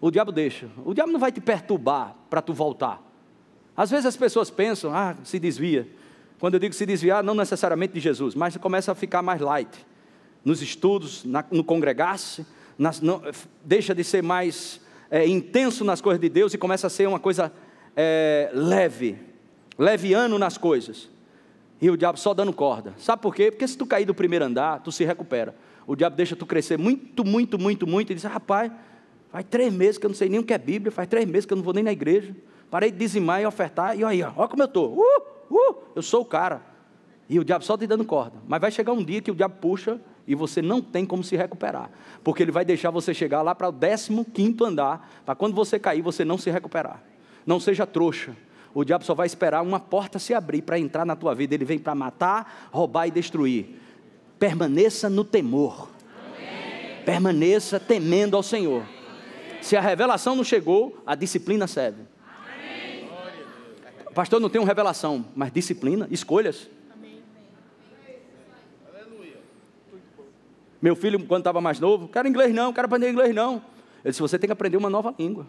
[0.00, 0.68] o diabo deixa.
[0.84, 3.02] O diabo não vai te perturbar para tu voltar.
[3.76, 5.88] Às vezes as pessoas pensam, ah, se desvia.
[6.38, 9.86] Quando eu digo se desviar, não necessariamente de Jesus, mas começa a ficar mais light.
[10.44, 12.46] Nos estudos, na, no congregar-se,
[13.62, 14.80] deixa de ser mais
[15.10, 17.52] é, intenso nas coisas de Deus e começa a ser uma coisa
[17.94, 19.18] é, leve,
[19.78, 21.10] leviano nas coisas.
[21.80, 22.94] E o diabo só dando corda.
[22.98, 23.50] Sabe por quê?
[23.50, 25.54] Porque se tu cair do primeiro andar, tu se recupera.
[25.86, 28.12] O diabo deixa tu crescer muito, muito, muito, muito.
[28.12, 28.70] E diz: rapaz,
[29.30, 31.46] faz três meses que eu não sei nem o que é Bíblia, faz três meses
[31.46, 32.36] que eu não vou nem na igreja.
[32.70, 33.98] Parei de dizimar e ofertar.
[33.98, 34.94] E aí, olha como eu estou.
[34.94, 36.62] Uh, uh, eu sou o cara.
[37.28, 38.38] E o diabo só te dando corda.
[38.46, 41.36] Mas vai chegar um dia que o diabo puxa e você não tem como se
[41.36, 41.90] recuperar.
[42.22, 46.02] Porque ele vai deixar você chegar lá para o 15 andar, para quando você cair,
[46.02, 47.02] você não se recuperar.
[47.46, 48.36] Não seja trouxa.
[48.72, 51.54] O diabo só vai esperar uma porta se abrir para entrar na tua vida.
[51.54, 53.80] Ele vem para matar, roubar e destruir.
[54.38, 55.90] Permaneça no temor.
[56.24, 57.04] Amém.
[57.04, 58.84] Permaneça temendo ao Senhor.
[59.60, 62.02] Se a revelação não chegou, a disciplina serve.
[62.24, 63.08] Amém.
[64.14, 66.68] Pastor, não uma revelação, mas disciplina, escolhas.
[70.80, 73.62] Meu filho, quando estava mais novo, quero inglês não, quero aprender inglês não.
[74.02, 75.46] Ele disse: você tem que aprender uma nova língua.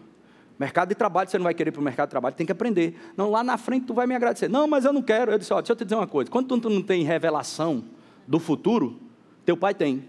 [0.58, 3.12] Mercado de trabalho, você não vai querer para o mercado de trabalho, tem que aprender.
[3.16, 4.48] Não, lá na frente tu vai me agradecer.
[4.48, 5.32] Não, mas eu não quero.
[5.32, 6.30] Eu disse, ó, deixa eu te dizer uma coisa.
[6.30, 7.84] Quando tu não tem revelação
[8.26, 9.00] do futuro,
[9.44, 10.04] teu pai tem.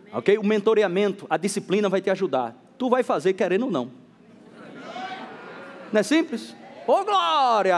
[0.00, 0.12] Amém.
[0.14, 0.38] Ok?
[0.38, 2.56] O mentoreamento, a disciplina vai te ajudar.
[2.78, 3.90] Tu vai fazer querendo ou não.
[5.92, 6.56] Não é simples?
[6.86, 7.76] Ô oh, glória!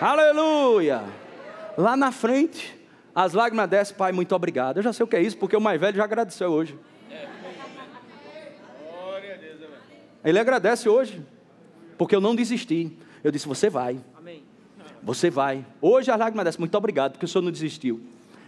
[0.00, 1.02] Aleluia!
[1.76, 2.78] Lá na frente,
[3.14, 4.76] as lágrimas descem, pai, muito obrigado.
[4.76, 6.78] Eu já sei o que é isso, porque o mais velho já agradeceu hoje.
[10.28, 11.22] Ele agradece hoje,
[11.96, 12.92] porque eu não desisti.
[13.24, 13.98] Eu disse: Você vai.
[14.14, 14.42] Amém.
[15.02, 15.64] Você vai.
[15.80, 16.58] Hoje a lágrima desce.
[16.60, 17.98] Muito obrigado, porque o senhor não desistiu.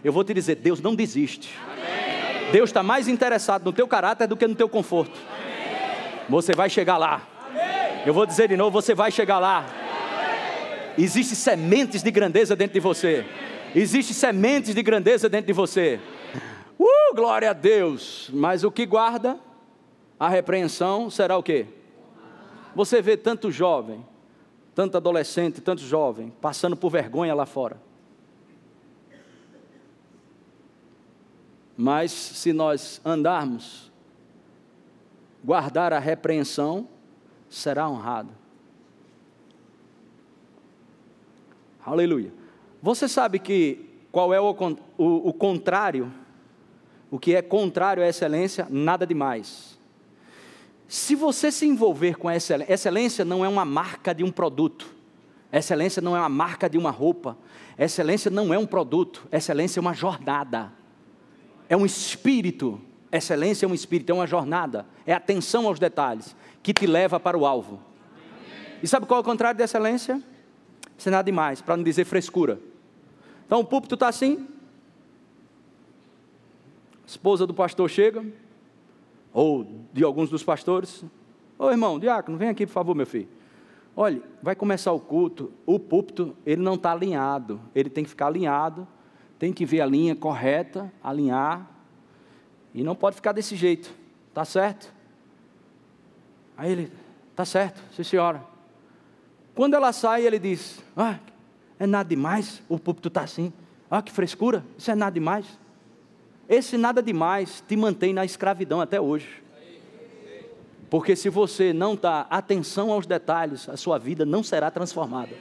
[0.03, 1.57] Eu vou te dizer: Deus não desiste.
[1.65, 2.51] Amém.
[2.51, 5.19] Deus está mais interessado no teu caráter do que no teu conforto.
[5.27, 6.25] Amém.
[6.29, 7.27] Você vai chegar lá.
[8.05, 9.65] Eu vou dizer de novo: Você vai chegar lá.
[10.95, 13.25] Existem sementes de grandeza dentro de você.
[13.73, 15.99] Existem sementes de grandeza dentro de você.
[16.79, 18.29] Uh, glória a Deus.
[18.31, 19.39] Mas o que guarda
[20.21, 21.65] a repreensão será o quê?
[22.75, 24.05] Você vê tanto jovem,
[24.75, 27.81] tanto adolescente, tanto jovem, passando por vergonha lá fora.
[31.75, 33.91] Mas se nós andarmos,
[35.43, 36.87] guardar a repreensão,
[37.49, 38.29] será honrado.
[41.83, 42.31] Aleluia.
[42.79, 44.55] Você sabe que qual é o,
[44.99, 46.13] o, o contrário?
[47.09, 48.67] O que é contrário à excelência?
[48.69, 49.70] Nada demais.
[50.91, 54.93] Se você se envolver com excelência, excelência não é uma marca de um produto,
[55.49, 57.37] excelência não é uma marca de uma roupa,
[57.79, 60.69] excelência não é um produto, excelência é uma jornada,
[61.69, 62.77] é um espírito,
[63.09, 67.37] excelência é um espírito, é uma jornada, é atenção aos detalhes que te leva para
[67.37, 67.79] o alvo.
[68.83, 70.21] E sabe qual é o contrário de excelência?
[70.97, 72.59] Isso é nada demais, para não dizer frescura.
[73.45, 74.45] Então o púlpito está assim,
[77.01, 78.25] a esposa do pastor chega,
[79.33, 81.03] ou de alguns dos pastores.
[81.57, 83.29] Ô irmão, diácono, vem aqui por favor, meu filho.
[83.95, 88.27] Olha, vai começar o culto, o púlpito, ele não está alinhado, ele tem que ficar
[88.27, 88.87] alinhado,
[89.37, 91.69] tem que ver a linha correta, alinhar,
[92.73, 93.93] e não pode ficar desse jeito,
[94.33, 94.93] tá certo?
[96.55, 96.91] Aí ele,
[97.35, 98.43] tá certo, sim senhora.
[99.53, 101.19] Quando ela sai, ele diz, ah,
[101.77, 103.51] é nada demais, o púlpito está assim.
[103.89, 105.59] Ah, que frescura, isso é nada demais.
[106.51, 109.41] Esse nada demais te mantém na escravidão até hoje.
[110.89, 115.31] Porque se você não dá atenção aos detalhes, a sua vida não será transformada.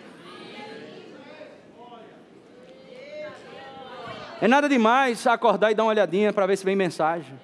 [4.41, 7.35] É nada demais acordar e dar uma olhadinha para ver se vem mensagem.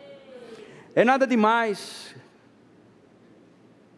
[0.95, 2.15] É nada demais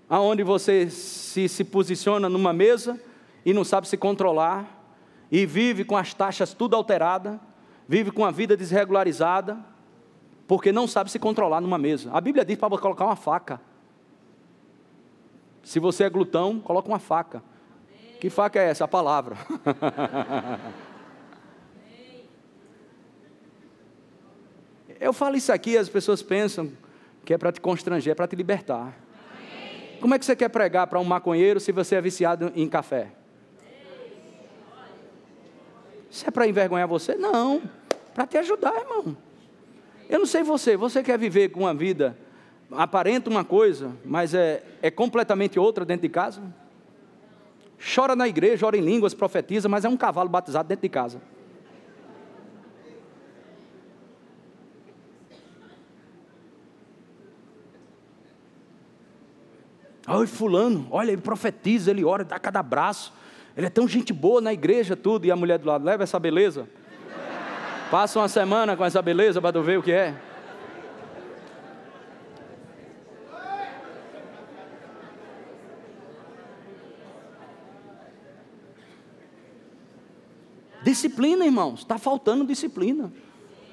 [0.08, 2.98] aonde você se, se posiciona numa mesa
[3.44, 4.96] e não sabe se controlar
[5.30, 7.38] e vive com as taxas tudo alterada,
[7.88, 9.58] vive com a vida desregularizada,
[10.46, 12.10] porque não sabe se controlar numa mesa.
[12.12, 13.58] A Bíblia diz para colocar uma faca.
[15.62, 17.42] Se você é glutão, coloca uma faca.
[18.20, 18.84] Que faca é essa?
[18.84, 19.36] A palavra.
[25.00, 26.72] Eu falo isso aqui, as pessoas pensam
[27.24, 28.92] que é para te constranger, é para te libertar.
[30.00, 33.12] Como é que você quer pregar para um maconheiro se você é viciado em café?
[36.10, 37.14] Isso é para envergonhar você?
[37.14, 37.62] Não,
[38.14, 39.16] para te ajudar, irmão.
[40.08, 42.16] Eu não sei você, você quer viver com uma vida
[42.70, 46.42] aparenta uma coisa, mas é, é completamente outra dentro de casa.
[47.94, 51.20] Chora na igreja, ora em línguas, profetiza, mas é um cavalo batizado dentro de casa.
[60.08, 63.12] Oi, fulano, olha, ele profetiza, ele ora, dá cada abraço.
[63.58, 65.24] Ele é tão gente boa na igreja, tudo.
[65.24, 66.68] E a mulher do lado, leva essa beleza.
[67.90, 70.14] Passa uma semana com essa beleza para tu ver o que é.
[80.84, 83.12] Disciplina, irmãos, está faltando disciplina.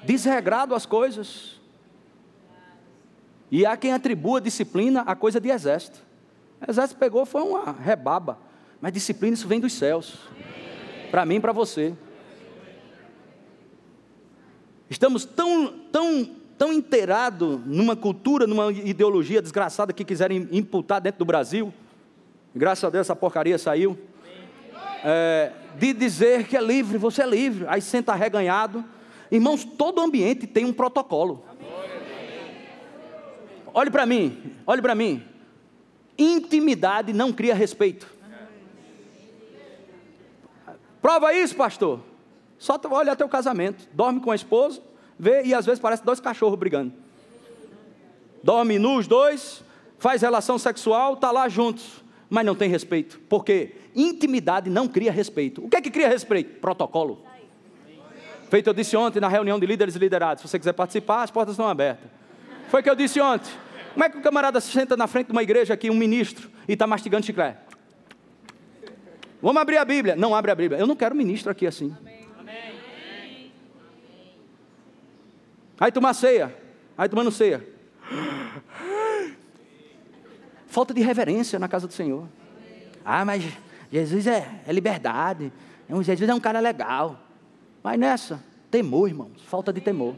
[0.02, 1.60] Desregrado as coisas.
[3.52, 6.04] E há quem atribua disciplina a coisa de exército.
[6.60, 8.46] O exército pegou, foi uma rebaba.
[8.80, 10.18] Mas disciplina, isso vem dos céus.
[11.10, 11.94] Para mim e para você.
[14.88, 21.24] Estamos tão, tão, tão inteirados numa cultura, numa ideologia desgraçada que quiserem imputar dentro do
[21.24, 21.72] Brasil.
[22.54, 23.98] Graças a Deus essa porcaria saiu
[25.04, 28.84] é, de dizer que é livre, você é livre, aí senta reganhado.
[29.30, 31.44] Irmãos, todo ambiente tem um protocolo.
[33.74, 35.22] Olhe para mim, olhe para mim.
[36.16, 38.15] Intimidade não cria respeito.
[41.06, 42.00] Prova isso, pastor.
[42.58, 43.88] Só olha teu casamento.
[43.92, 44.82] Dorme com a esposa,
[45.16, 46.92] vê e às vezes parece dois cachorros brigando.
[48.42, 49.62] Dorme nu os dois,
[50.00, 53.20] faz relação sexual, tá lá juntos, mas não tem respeito.
[53.28, 53.76] Por quê?
[53.94, 55.64] Intimidade não cria respeito.
[55.64, 56.58] O que é que cria respeito?
[56.58, 57.22] Protocolo.
[58.50, 60.42] Feito eu disse ontem na reunião de líderes e liderados.
[60.42, 62.10] Se você quiser participar, as portas estão abertas.
[62.68, 63.52] Foi o que eu disse ontem.
[63.92, 66.72] Como é que o camarada senta na frente de uma igreja aqui, um ministro, e
[66.72, 67.65] está mastigando chiclete?
[69.46, 70.16] Vamos abrir a Bíblia.
[70.16, 70.76] Não abre a Bíblia.
[70.76, 71.96] Eu não quero ministro aqui assim.
[75.78, 76.52] Aí tomar ceia.
[76.98, 77.64] Aí tomando ceia.
[80.66, 82.26] Falta de reverência na casa do Senhor.
[83.04, 83.44] Ah, mas
[83.88, 85.52] Jesus é, é liberdade.
[86.02, 87.16] Jesus é um cara legal.
[87.84, 90.16] Mas nessa, temor, irmãos, falta de temor.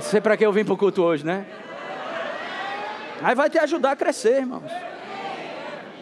[0.00, 1.44] Você sei para que eu vim para o culto hoje, né?
[3.20, 4.70] Aí vai te ajudar a crescer, irmãos.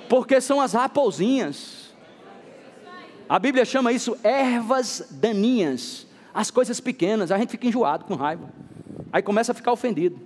[0.06, 1.94] Porque são as raposinhas.
[3.26, 6.06] A Bíblia chama isso ervas daninhas.
[6.34, 8.50] As coisas pequenas, a gente fica enjoado com raiva.
[9.10, 10.20] Aí começa a ficar ofendido.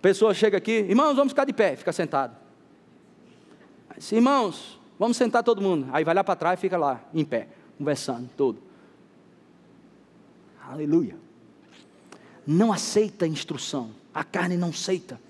[0.00, 2.36] Pessoa chega aqui, irmãos, vamos ficar de pé, fica sentado.
[4.10, 5.86] Irmãos, vamos sentar todo mundo.
[5.92, 7.46] Aí vai lá para trás e fica lá, em pé,
[7.78, 8.60] conversando, todo.
[10.68, 11.16] Aleluia.
[12.46, 13.90] Não aceita instrução.
[14.12, 15.20] A carne não aceita.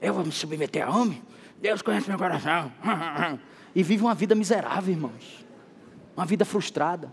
[0.00, 1.22] Eu vou me submeter a homem?
[1.60, 2.72] Deus conhece meu coração.
[3.74, 5.44] E vive uma vida miserável, irmãos.
[6.16, 7.12] Uma vida frustrada.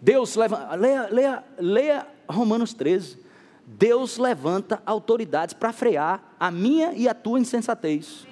[0.00, 3.18] Deus leva, leia, leia, leia Romanos 13.
[3.66, 8.28] Deus levanta autoridades para frear a minha e a tua insensatez.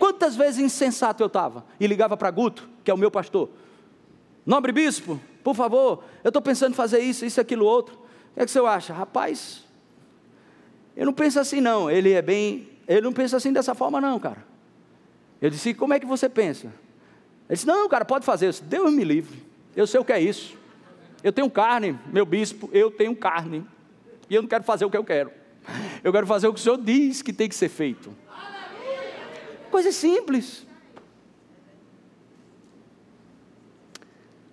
[0.00, 1.64] Quantas vezes insensato eu estava?
[1.78, 3.50] E ligava para Guto, que é o meu pastor.
[4.44, 7.94] Nobre bispo, por favor, eu estou pensando em fazer isso, isso, aquilo, outro.
[7.94, 8.92] O que, é que você acha?
[8.92, 9.64] Rapaz,
[10.96, 11.90] eu não penso assim não.
[11.90, 12.68] Ele é bem.
[12.86, 14.44] Ele não pensa assim dessa forma, não, cara.
[15.40, 16.66] Eu disse, como é que você pensa?
[16.66, 16.74] Ele
[17.56, 18.62] disse, não, cara, pode fazer isso.
[18.62, 19.42] Deus me livre.
[19.74, 20.58] Eu sei o que é isso.
[21.22, 23.66] Eu tenho carne, meu bispo, eu tenho carne.
[24.28, 25.30] E eu não quero fazer o que eu quero.
[26.02, 28.14] Eu quero fazer o que o Senhor diz que tem que ser feito.
[29.70, 30.66] Coisa simples.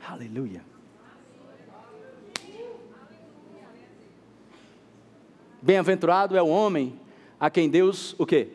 [0.08, 0.64] Aleluia.
[5.62, 7.00] Bem-aventurado é o homem
[7.40, 8.50] a quem Deus o quê?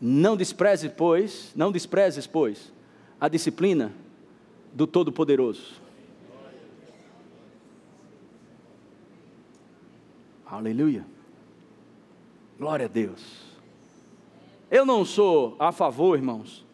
[0.00, 2.72] Não despreze, pois, não desprezes, pois,
[3.20, 3.92] a disciplina
[4.72, 5.80] do Todo-Poderoso.
[10.44, 11.06] Aleluia.
[12.58, 13.44] Glória a Deus.
[14.70, 16.64] Eu não sou a favor, irmãos,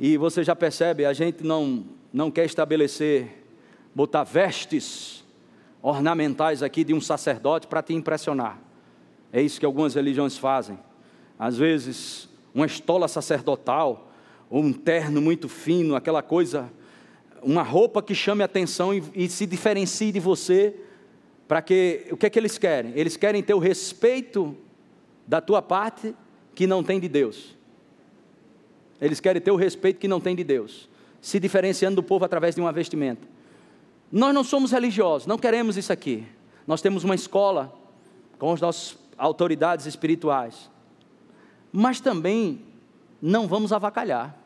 [0.00, 3.44] e você já percebe, a gente não, não quer estabelecer,
[3.94, 5.21] botar vestes
[5.82, 8.58] ornamentais aqui de um sacerdote para te impressionar.
[9.32, 10.78] É isso que algumas religiões fazem.
[11.38, 14.12] Às vezes, uma estola sacerdotal,
[14.48, 16.70] ou um terno muito fino, aquela coisa,
[17.42, 20.74] uma roupa que chame atenção e, e se diferencie de você,
[21.48, 22.92] para que, o que é que eles querem?
[22.94, 24.56] Eles querem ter o respeito
[25.26, 26.14] da tua parte
[26.54, 27.56] que não tem de Deus.
[29.00, 30.88] Eles querem ter o respeito que não tem de Deus,
[31.20, 33.31] se diferenciando do povo através de uma vestimenta.
[34.12, 36.26] Nós não somos religiosos, não queremos isso aqui.
[36.66, 37.74] Nós temos uma escola
[38.38, 40.70] com as nossas autoridades espirituais.
[41.72, 42.60] Mas também
[43.22, 44.36] não vamos avacalhar.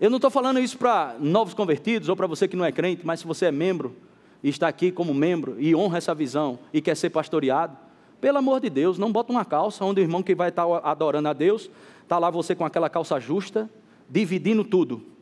[0.00, 3.06] Eu não estou falando isso para novos convertidos ou para você que não é crente,
[3.06, 3.94] mas se você é membro
[4.42, 7.78] e está aqui como membro e honra essa visão e quer ser pastoreado,
[8.20, 11.28] pelo amor de Deus, não bota uma calça onde o irmão que vai estar adorando
[11.28, 11.70] a Deus,
[12.02, 13.70] está lá você com aquela calça justa,
[14.10, 15.13] dividindo tudo.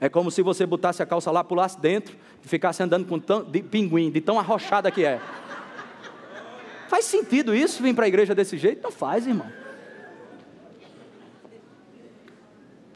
[0.00, 3.42] É como se você botasse a calça lá, pulasse dentro e ficasse andando com tão,
[3.42, 5.20] de pinguim, de tão arrochada que é.
[6.88, 8.82] Faz sentido isso, vir para a igreja desse jeito?
[8.82, 9.50] Não faz, irmão.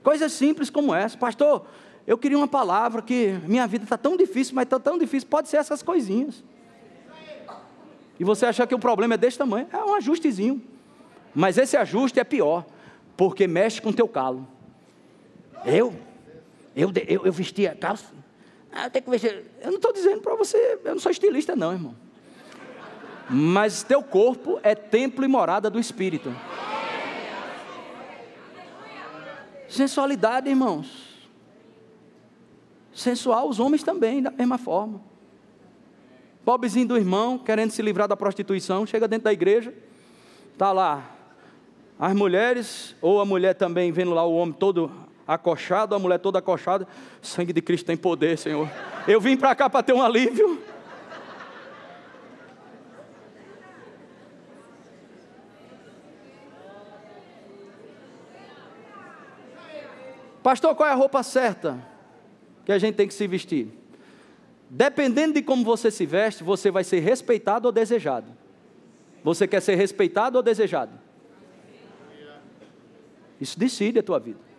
[0.02, 1.18] Coisas simples como essa.
[1.18, 1.66] Pastor,
[2.06, 5.28] eu queria uma palavra que minha vida está tão difícil, mas está tão difícil.
[5.28, 6.42] Pode ser essas coisinhas.
[8.18, 9.66] E você achar que o problema é desse tamanho.
[9.72, 10.62] É um ajustezinho.
[11.34, 12.64] Mas esse ajuste é pior,
[13.16, 14.46] porque mexe com o teu calo.
[15.64, 15.94] Eu?
[16.74, 18.12] Eu, eu, eu vesti a calça?
[18.72, 19.44] Ah, eu que vestir.
[19.60, 21.94] Eu não estou dizendo para você, eu não sou estilista, não, irmão.
[23.28, 26.34] Mas teu corpo é templo e morada do Espírito.
[29.68, 31.12] Sensualidade, irmãos.
[32.94, 35.00] Sensual, os homens também, da mesma forma.
[36.44, 39.72] Pobrezinho do irmão, querendo se livrar da prostituição, chega dentro da igreja,
[40.52, 41.10] está lá.
[41.98, 44.90] As mulheres, ou a mulher também vendo lá o homem todo
[45.26, 46.86] acochado, a mulher toda acochada.
[47.20, 48.68] Sangue de Cristo tem poder, Senhor.
[49.06, 50.60] Eu vim para cá para ter um alívio.
[60.42, 61.78] Pastor, qual é a roupa certa
[62.64, 63.68] que a gente tem que se vestir?
[64.68, 68.26] Dependendo de como você se veste, você vai ser respeitado ou desejado.
[69.22, 70.98] Você quer ser respeitado ou desejado?
[73.40, 74.51] Isso decide a tua vida.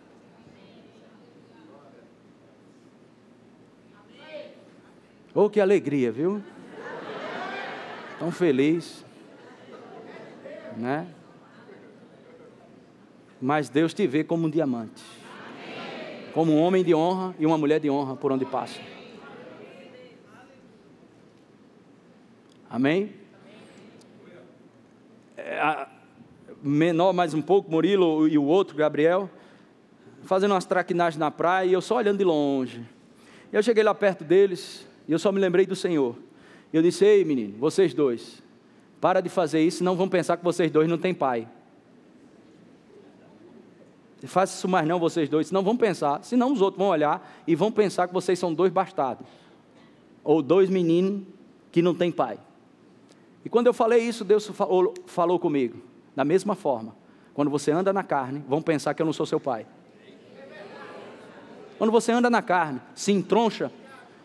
[5.36, 6.40] Oh, que alegria, viu?
[8.20, 9.04] Tão feliz.
[10.76, 11.08] Né?
[13.40, 15.02] Mas Deus te vê como um diamante.
[16.32, 18.80] Como um homem de honra e uma mulher de honra por onde passa.
[22.70, 23.12] Amém?
[25.36, 25.86] É,
[26.62, 29.28] menor mais um pouco, Murilo e o outro, Gabriel,
[30.22, 32.88] fazendo umas traquinagens na praia e eu só olhando de longe.
[33.52, 36.16] Eu cheguei lá perto deles, e eu só me lembrei do Senhor.
[36.72, 38.42] Eu disse: Ei, menino, vocês dois,
[39.00, 41.48] para de fazer isso, não vão pensar que vocês dois não têm pai.
[44.26, 47.54] Faça isso mais não, vocês dois, senão vão pensar, senão os outros vão olhar e
[47.54, 49.26] vão pensar que vocês são dois bastardos.
[50.22, 51.26] Ou dois meninos
[51.70, 52.38] que não têm pai.
[53.44, 55.78] E quando eu falei isso, Deus falou, falou comigo.
[56.16, 56.96] Da mesma forma,
[57.34, 59.66] quando você anda na carne, vão pensar que eu não sou seu pai.
[61.76, 63.70] Quando você anda na carne, se entroncha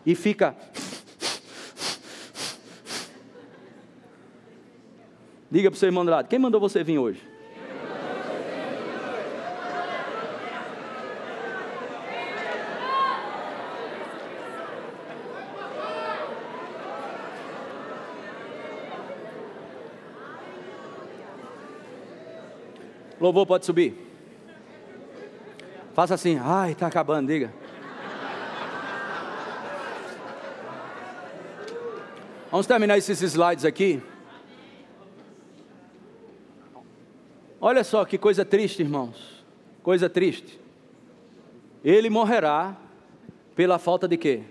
[0.04, 0.56] e fica.
[5.50, 7.30] Diga para o seu irmão do lado: quem mandou você vir hoje?
[23.20, 23.94] Louvor pode subir.
[25.92, 27.52] Faça assim, ai, está acabando, diga.
[32.50, 34.02] Vamos terminar esses slides aqui.
[37.60, 39.44] Olha só que coisa triste, irmãos.
[39.84, 40.58] Coisa triste.
[41.84, 42.76] Ele morrerá
[43.54, 44.42] pela falta de quê?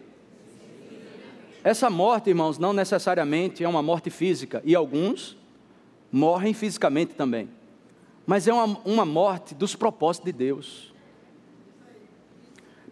[1.62, 5.38] Essa morte, irmãos, não necessariamente é uma morte física, e alguns
[6.10, 7.50] morrem fisicamente também.
[8.26, 10.94] Mas é uma, uma morte dos propósitos de Deus.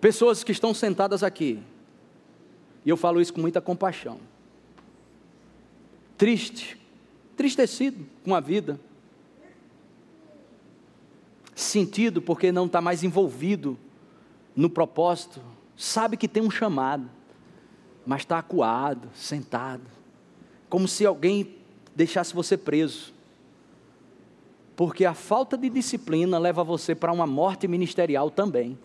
[0.02, 1.64] Pessoas que estão sentadas aqui,
[2.86, 4.18] E eu falo isso com muita compaixão.
[6.18, 6.78] Triste,
[7.36, 8.80] tristecido com a vida.
[11.54, 13.78] Sentido porque não está mais envolvido
[14.56, 15.40] no propósito.
[15.76, 17.08] Sabe que tem um chamado,
[18.06, 19.84] mas está acuado, sentado.
[20.68, 21.56] Como se alguém
[21.96, 23.14] deixasse você preso.
[24.76, 28.78] Porque a falta de disciplina leva você para uma morte ministerial também.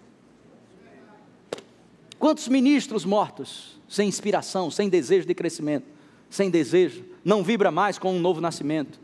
[2.18, 5.86] Quantos ministros mortos, sem inspiração, sem desejo de crescimento,
[6.30, 9.00] sem desejo, não vibra mais com um novo nascimento,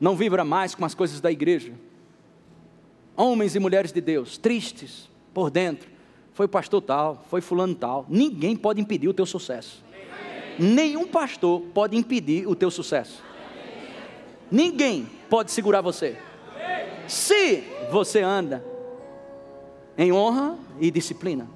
[0.00, 1.72] não vibra mais com as coisas da igreja.
[3.16, 5.88] Homens e mulheres de Deus, tristes por dentro,
[6.32, 8.04] foi pastor tal, foi fulano tal.
[8.08, 9.82] Ninguém pode impedir o teu sucesso.
[10.58, 13.22] Nenhum pastor pode impedir o teu sucesso.
[14.50, 16.18] Ninguém pode segurar você.
[17.08, 18.64] Se você anda
[19.96, 21.55] em honra e disciplina.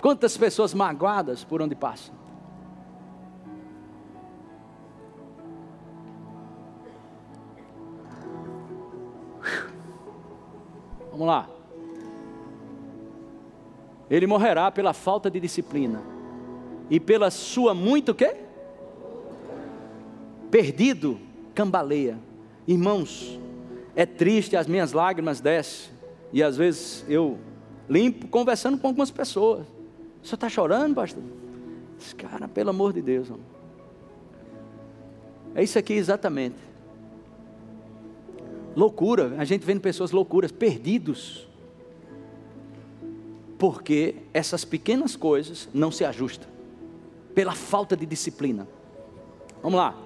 [0.00, 2.14] Quantas pessoas magoadas por onde passam?
[11.10, 11.48] Vamos lá.
[14.08, 16.00] Ele morrerá pela falta de disciplina
[16.88, 18.36] e pela sua muito quê?
[20.50, 21.18] Perdido,
[21.54, 22.18] cambaleia.
[22.66, 23.38] Irmãos,
[23.96, 25.90] é triste, as minhas lágrimas descem
[26.32, 27.36] e às vezes eu
[27.88, 29.77] limpo conversando com algumas pessoas.
[30.22, 31.22] O senhor está chorando, pastor?
[31.98, 33.28] Diz, cara, pelo amor de Deus.
[35.54, 36.56] É isso aqui exatamente.
[38.76, 41.48] Loucura, a gente vendo pessoas loucuras, perdidos
[43.58, 46.48] porque essas pequenas coisas não se ajustam,
[47.34, 48.68] pela falta de disciplina.
[49.60, 49.96] Vamos lá.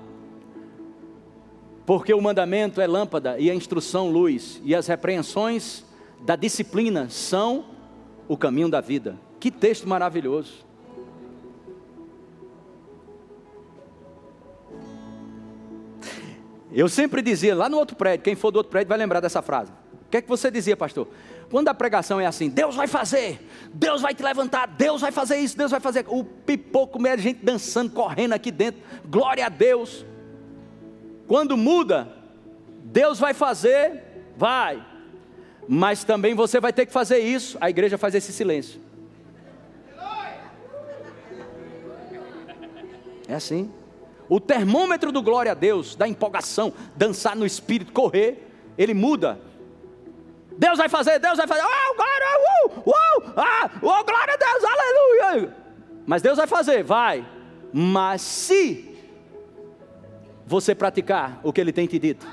[1.84, 5.84] Porque o mandamento é lâmpada e a instrução luz, e as repreensões
[6.22, 7.66] da disciplina são
[8.26, 9.18] o caminho da vida.
[9.42, 10.64] Que texto maravilhoso.
[16.72, 19.42] Eu sempre dizia lá no outro prédio, quem for do outro prédio vai lembrar dessa
[19.42, 19.72] frase.
[19.72, 21.08] O que é que você dizia, pastor?
[21.50, 25.38] Quando a pregação é assim, Deus vai fazer, Deus vai te levantar, Deus vai fazer
[25.38, 26.04] isso, Deus vai fazer.
[26.06, 30.06] O pipoco, meia gente dançando, correndo aqui dentro, glória a Deus.
[31.26, 32.12] Quando muda,
[32.84, 34.04] Deus vai fazer,
[34.36, 34.86] vai,
[35.66, 37.58] mas também você vai ter que fazer isso.
[37.60, 38.91] A igreja faz esse silêncio.
[43.28, 43.70] É assim.
[44.28, 48.48] O termômetro do glória a Deus, da empolgação, dançar no espírito, correr,
[48.78, 49.38] ele muda
[50.58, 52.26] Deus vai fazer, Deus vai fazer, oh, glória,
[52.86, 55.56] uh, ah, oh, glória a Deus, aleluia.
[56.06, 57.26] Mas Deus vai fazer, vai.
[57.72, 58.96] Mas se
[60.46, 62.26] você praticar o que Ele tem te dito,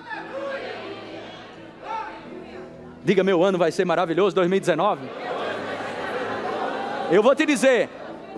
[3.04, 5.10] diga: meu ano vai ser maravilhoso, 2019.
[7.12, 7.90] Eu vou te dizer,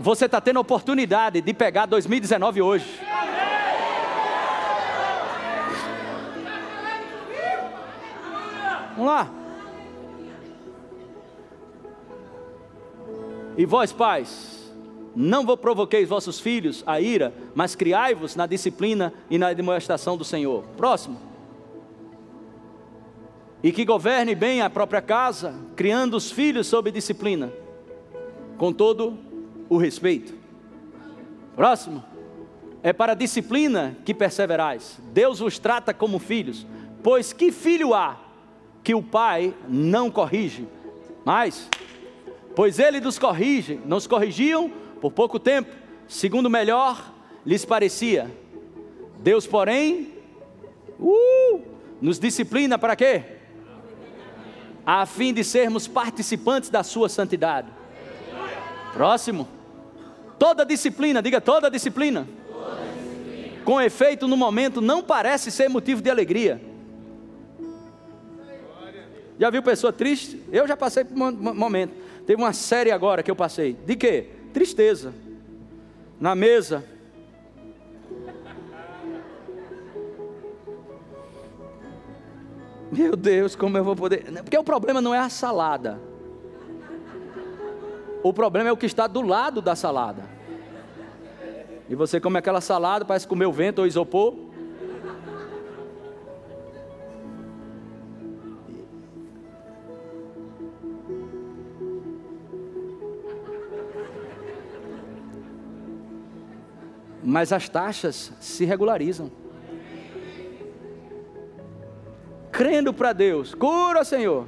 [0.02, 3.00] você está tendo a oportunidade de pegar 2019 hoje.
[8.96, 9.32] Vamos lá.
[13.58, 14.74] E vós, pais,
[15.16, 20.24] não vos provoqueis vossos filhos a ira, mas criai-vos na disciplina e na demonstração do
[20.24, 20.64] Senhor.
[20.76, 21.20] Próximo.
[23.62, 27.54] E que governe bem a própria casa, criando os filhos sob disciplina,
[28.58, 29.31] com todo
[29.72, 30.34] o respeito.
[31.56, 32.04] Próximo.
[32.84, 35.00] É para a disciplina que perseverais.
[35.14, 36.68] Deus vos trata como filhos,
[37.02, 38.20] pois que filho há
[38.84, 40.68] que o pai não corrige?
[41.24, 41.70] Mas
[42.54, 44.70] pois ele nos corrige, nos corrigiam
[45.00, 45.72] por pouco tempo,
[46.06, 47.14] segundo melhor
[47.46, 48.30] lhes parecia.
[49.20, 50.12] Deus, porém,
[51.00, 51.62] uh,
[52.02, 53.24] nos disciplina para quê?
[54.86, 57.70] A fim de sermos participantes da sua santidade.
[58.92, 59.61] Próximo.
[60.42, 62.28] Toda disciplina, diga toda disciplina.
[62.52, 63.62] Toda disciplina.
[63.64, 66.60] Com efeito, no momento, não parece ser motivo de alegria.
[69.38, 70.42] Já viu pessoa triste?
[70.52, 71.94] Eu já passei por um momento.
[72.26, 73.74] Teve uma série agora que eu passei.
[73.86, 74.30] De quê?
[74.52, 75.14] Tristeza.
[76.20, 76.84] Na mesa.
[82.92, 84.24] Meu Deus, como eu vou poder.
[84.42, 86.02] Porque o problema não é a salada.
[88.24, 90.24] O problema é o que está do lado da salada.
[91.90, 94.52] E você come aquela salada, parece comer o vento ou isopor.
[107.32, 109.32] mas as taxas se regularizam.
[112.52, 114.46] Crendo para Deus, cura, Senhor.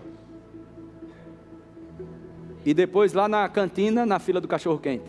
[2.65, 5.03] E depois lá na cantina, na fila do cachorro quente.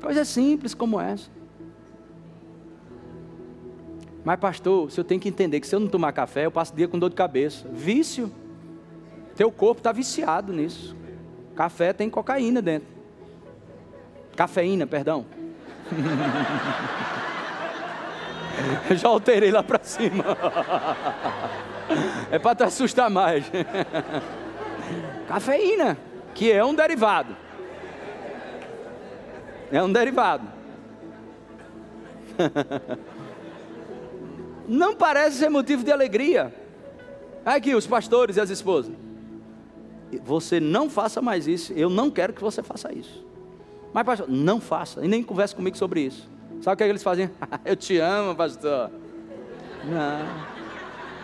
[0.00, 1.30] Coisa simples como essa.
[4.24, 6.72] Mas, pastor, o senhor tem que entender que se eu não tomar café, eu passo
[6.72, 7.68] o dia com dor de cabeça.
[7.70, 8.32] Vício.
[9.36, 10.96] Teu corpo está viciado nisso.
[11.54, 12.88] Café tem cocaína dentro.
[14.34, 15.26] Cafeína, perdão.
[18.96, 20.24] Já alterei lá para cima.
[22.30, 23.44] É para te assustar mais.
[25.26, 25.98] Cafeína,
[26.34, 27.36] que é um derivado.
[29.70, 30.46] É um derivado.
[34.66, 36.54] Não parece ser motivo de alegria.
[37.44, 38.94] Aqui, os pastores e as esposas.
[40.24, 41.72] Você não faça mais isso.
[41.74, 43.24] Eu não quero que você faça isso.
[43.92, 45.04] Mas, pastor, não faça.
[45.04, 46.28] E nem converse comigo sobre isso.
[46.62, 47.30] Sabe o que, é que eles fazem?
[47.64, 48.90] Eu te amo, pastor.
[49.84, 50.26] Não.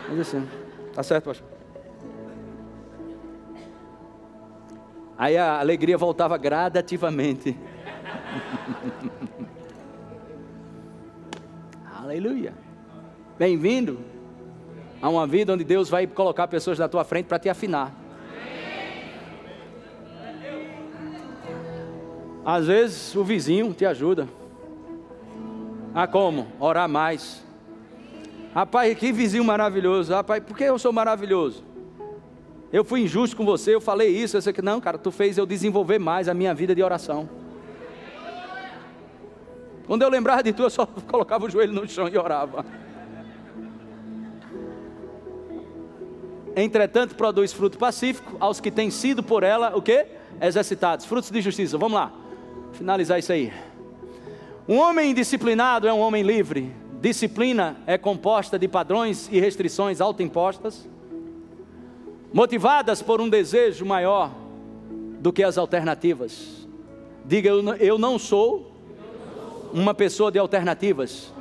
[0.08, 0.46] Mas assim,
[0.92, 1.49] tá certo, pastor.
[5.20, 7.54] Aí a alegria voltava gradativamente.
[11.94, 12.54] Aleluia.
[13.38, 14.00] Bem-vindo
[15.02, 17.94] a uma vida onde Deus vai colocar pessoas na tua frente para te afinar.
[22.42, 24.26] Às vezes o vizinho te ajuda.
[25.94, 26.46] Ah, como?
[26.58, 27.44] Orar mais.
[28.54, 30.14] Rapaz, que vizinho maravilhoso.
[30.14, 31.69] Rapaz, por que eu sou maravilhoso?
[32.72, 35.36] Eu fui injusto com você, eu falei isso, eu sei que não, cara, tu fez
[35.36, 37.28] eu desenvolver mais a minha vida de oração.
[39.86, 42.64] Quando eu lembrava de tu, eu só colocava o joelho no chão e orava.
[46.54, 50.06] Entretanto, produz fruto pacífico aos que têm sido por ela o que?
[50.40, 51.76] Exercitados, frutos de justiça.
[51.76, 52.12] Vamos lá,
[52.72, 53.52] finalizar isso aí.
[54.68, 56.72] Um homem disciplinado é um homem livre.
[57.00, 60.88] Disciplina é composta de padrões e restrições autoimpostas,
[62.32, 64.32] motivadas por um desejo maior
[65.20, 66.66] do que as alternativas.
[67.24, 68.72] Diga, eu não sou
[69.72, 71.32] uma pessoa de alternativas,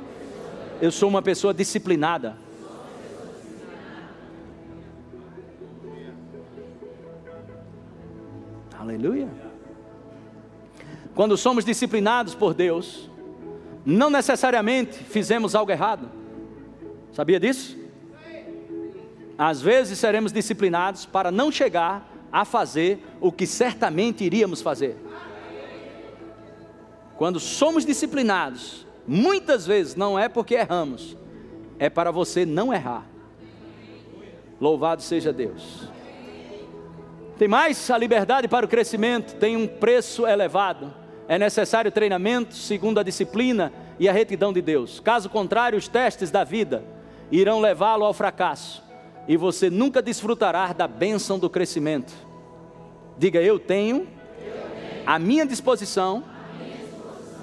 [0.80, 2.36] eu sou uma pessoa disciplinada.
[8.78, 9.28] Aleluia.
[11.14, 13.10] Quando somos disciplinados por Deus,
[13.84, 16.08] não necessariamente fizemos algo errado.
[17.12, 17.79] Sabia disso?
[19.42, 24.98] Às vezes seremos disciplinados para não chegar a fazer o que certamente iríamos fazer.
[27.16, 31.16] Quando somos disciplinados, muitas vezes não é porque erramos,
[31.78, 33.06] é para você não errar.
[34.60, 35.88] Louvado seja Deus.
[37.38, 37.90] Tem mais?
[37.90, 40.92] A liberdade para o crescimento tem um preço elevado
[41.26, 45.00] é necessário treinamento segundo a disciplina e a retidão de Deus.
[45.00, 46.84] Caso contrário, os testes da vida
[47.32, 48.89] irão levá-lo ao fracasso
[49.26, 52.12] e você nunca desfrutará da bênção do crescimento.
[53.18, 54.06] Diga, eu tenho
[55.06, 56.24] a minha disposição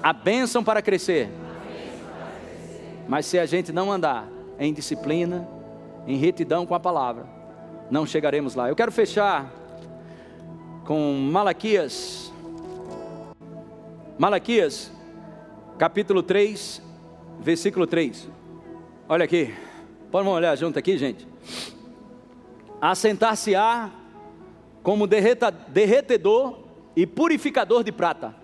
[0.02, 1.28] a bênção para crescer.
[3.08, 5.48] Mas se a gente não andar em disciplina,
[6.06, 7.26] em retidão com a palavra,
[7.90, 8.68] não chegaremos lá.
[8.68, 9.52] Eu quero fechar
[10.84, 12.32] com Malaquias
[14.18, 14.90] Malaquias,
[15.78, 16.82] capítulo 3,
[17.38, 18.28] versículo 3.
[19.08, 19.54] Olha aqui,
[20.10, 21.24] vamos olhar junto aqui, gente.
[22.80, 23.90] Assentar-se-á
[24.82, 26.60] como derreta, derretedor
[26.94, 28.34] e purificador de prata.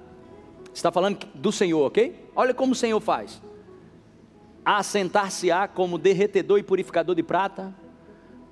[0.72, 2.28] Está falando do Senhor, ok?
[2.34, 3.40] Olha como o Senhor faz.
[4.64, 7.74] Assentar-se-á como derretedor e purificador de prata,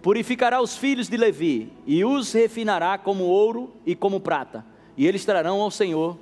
[0.02, 5.24] purificará os filhos de Levi e os refinará como ouro e como prata, e eles
[5.24, 6.18] trarão ao Senhor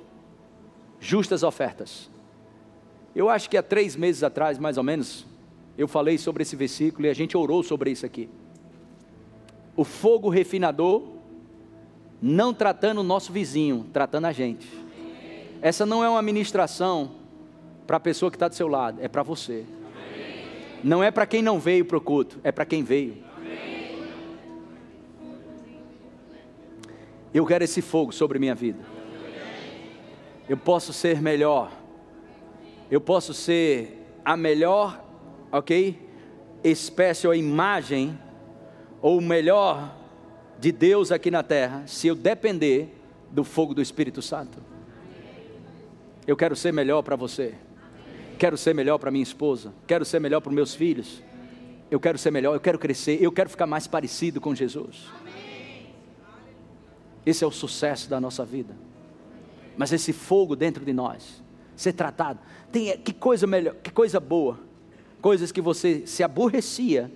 [0.99, 2.09] justas ofertas.
[3.15, 5.25] Eu acho que há três meses atrás, mais ou menos,
[5.81, 8.29] eu falei sobre esse versículo e a gente orou sobre isso aqui.
[9.75, 11.03] O fogo refinador,
[12.21, 14.67] não tratando o nosso vizinho, tratando a gente.
[15.61, 17.11] Essa não é uma ministração
[17.87, 19.65] para a pessoa que está do seu lado, é para você.
[20.83, 23.17] Não é para quem não veio para o culto, é para quem veio.
[27.33, 29.01] Eu quero esse fogo sobre minha vida
[30.51, 31.71] eu posso ser melhor,
[32.89, 35.01] eu posso ser a melhor,
[35.51, 35.99] ok?
[36.63, 38.17] Espécie ou imagem,
[39.01, 39.97] ou melhor
[40.59, 42.95] de Deus aqui na terra, se eu depender
[43.31, 44.59] do fogo do Espírito Santo.
[46.27, 47.55] Eu quero ser melhor para você,
[48.37, 51.23] quero ser melhor para minha esposa, quero ser melhor para meus filhos,
[51.89, 55.07] eu quero ser melhor, eu quero crescer, eu quero ficar mais parecido com Jesus.
[57.25, 58.75] Esse é o sucesso da nossa vida
[59.81, 61.41] mas esse fogo dentro de nós,
[61.75, 62.39] ser tratado.
[62.71, 64.59] Tem, que coisa melhor, que coisa boa.
[65.21, 67.11] Coisas que você se aborrecia,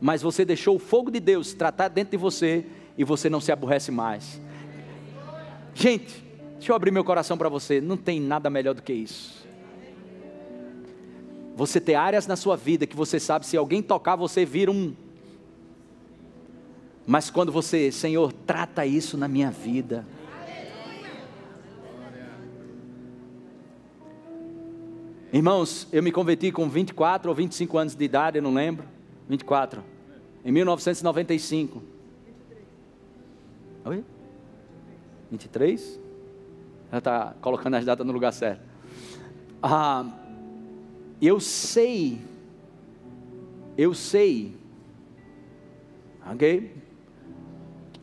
[0.00, 2.66] mas você deixou o fogo de Deus tratar dentro de você
[2.96, 4.40] e você não se aborrece mais.
[5.74, 6.22] Gente,
[6.54, 9.42] deixa eu abrir meu coração para você, não tem nada melhor do que isso.
[11.56, 14.94] Você ter áreas na sua vida que você sabe, se alguém tocar, você vira um.
[17.06, 20.06] Mas quando você, Senhor, trata isso na minha vida.
[25.32, 28.86] Irmãos, eu me converti com 24 ou 25 anos de idade, eu não lembro.
[29.26, 29.82] 24.
[30.44, 31.82] Em 1995.
[33.86, 34.04] Oi?
[35.30, 35.98] 23?
[36.90, 38.60] Ela está colocando as datas no lugar certo.
[39.62, 40.04] Ah,
[41.20, 42.20] eu sei,
[43.78, 44.54] eu sei,
[46.30, 46.76] ok?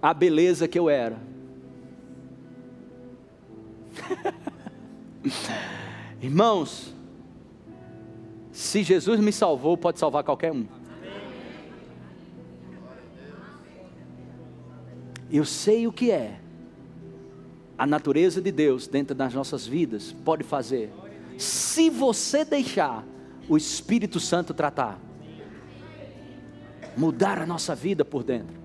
[0.01, 1.19] A beleza que eu era.
[6.23, 6.97] Irmãos,
[8.59, 10.65] se Jesus me salvou, pode salvar qualquer um.
[15.31, 16.41] Eu sei o que é.
[17.77, 20.91] A natureza de Deus dentro das nossas vidas pode fazer.
[21.37, 23.05] Se você deixar
[23.47, 24.99] o Espírito Santo tratar,
[26.97, 28.57] mudar a nossa vida por dentro,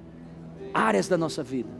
[0.74, 1.70] áreas da nossa vida.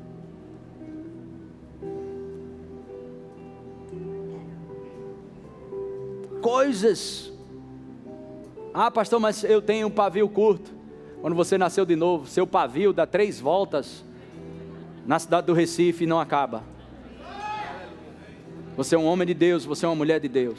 [6.41, 7.34] Coisas.
[8.77, 10.72] Ah, pastor, mas eu tenho um pavio curto.
[11.20, 14.05] Quando você nasceu de novo, seu pavio dá três voltas
[15.07, 16.64] na cidade do Recife não acaba.
[18.77, 20.59] Você é um homem de Deus, você é uma mulher de Deus.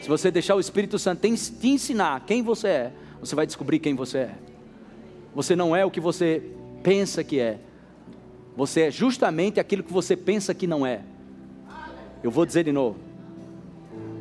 [0.00, 3.94] Se você deixar o Espírito Santo te ensinar quem você é, você vai descobrir quem
[3.94, 4.34] você é.
[5.34, 6.42] Você não é o que você
[6.82, 7.58] pensa que é.
[8.56, 11.02] Você é justamente aquilo que você pensa que não é.
[12.22, 12.98] Eu vou dizer de novo.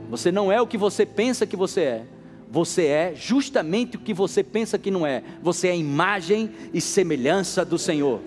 [0.10, 2.06] Você não é o que você pensa que você é.
[2.50, 5.24] Você é justamente o que você pensa que não é.
[5.42, 8.22] Você é imagem e semelhança do Senhor.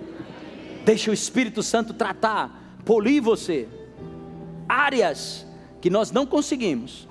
[0.84, 3.66] Deixa o Espírito Santo tratar, polir você.
[4.68, 5.46] Áreas
[5.80, 7.08] que nós não conseguimos.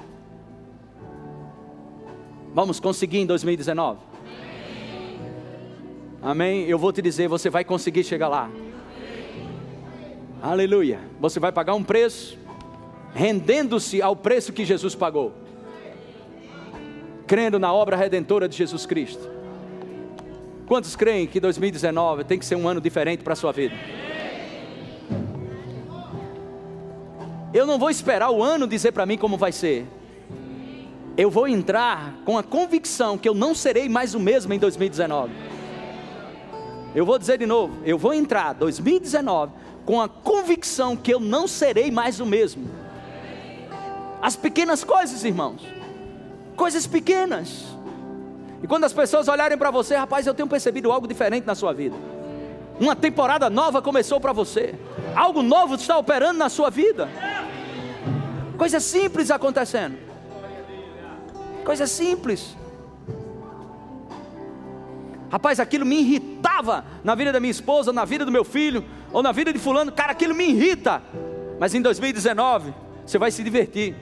[2.54, 4.00] Vamos conseguir em 2019?
[6.22, 6.66] Amém?
[6.66, 8.52] Eu vou te dizer, você vai conseguir chegar lá.
[10.42, 11.00] Aleluia.
[11.20, 12.38] Você vai pagar um preço,
[13.14, 15.34] rendendo-se ao preço que Jesus pagou,
[17.30, 19.30] crendo na obra redentora de Jesus Cristo.
[20.66, 23.76] Quantos creem que 2019 tem que ser um ano diferente para a sua vida?
[27.54, 29.86] Eu não vou esperar o ano dizer para mim como vai ser.
[31.16, 35.32] Eu vou entrar com a convicção que eu não serei mais o mesmo em 2019.
[36.96, 39.54] Eu vou dizer de novo, eu vou entrar 2019
[39.86, 42.68] com a convicção que eu não serei mais o mesmo.
[44.20, 45.79] As pequenas coisas, irmãos.
[46.60, 47.68] Coisas pequenas.
[48.62, 51.74] E quando as pessoas olharem para você, rapaz, eu tenho percebido algo diferente na sua
[51.74, 51.96] vida.
[52.78, 54.76] Uma temporada nova começou para você.
[55.16, 57.08] Algo novo está operando na sua vida.
[58.58, 59.98] Coisa simples acontecendo.
[61.64, 62.58] Coisa simples.
[65.32, 68.84] Rapaz, aquilo me irritava na vida da minha esposa, na vida do meu filho,
[69.14, 69.94] ou na vida de fulano.
[69.94, 71.02] Cara, aquilo me irrita.
[71.58, 72.74] Mas em 2019,
[73.06, 73.96] você vai se divertir.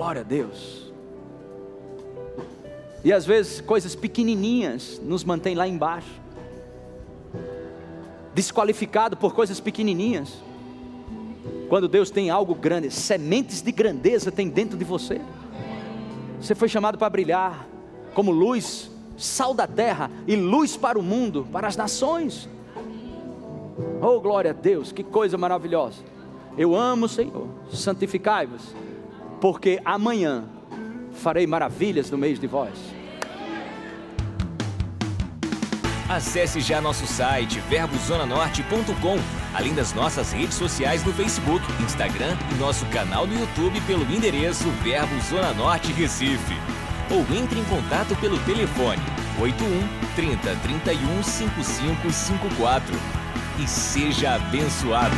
[0.00, 0.90] Glória a Deus.
[3.04, 6.08] E às vezes coisas pequenininhas nos mantêm lá embaixo.
[8.34, 10.42] Desqualificado por coisas pequenininhas.
[11.68, 15.20] Quando Deus tem algo grande, sementes de grandeza tem dentro de você.
[16.40, 17.68] Você foi chamado para brilhar
[18.14, 22.48] como luz, sal da terra e luz para o mundo, para as nações.
[24.00, 26.02] Oh, glória a Deus, que coisa maravilhosa.
[26.56, 27.48] Eu amo o Senhor.
[27.70, 28.74] Santificai-vos
[29.40, 30.44] porque amanhã
[31.12, 33.00] farei maravilhas no meio de vós.
[36.08, 39.16] Acesse já nosso site verbozonanorte.com,
[39.54, 44.68] além das nossas redes sociais no Facebook, Instagram e nosso canal no YouTube pelo endereço
[44.82, 46.56] Verbo Zona Norte Recife.
[47.10, 49.00] Ou entre em contato pelo telefone
[49.40, 52.96] 81 30 31 5554
[53.62, 55.16] e seja abençoado.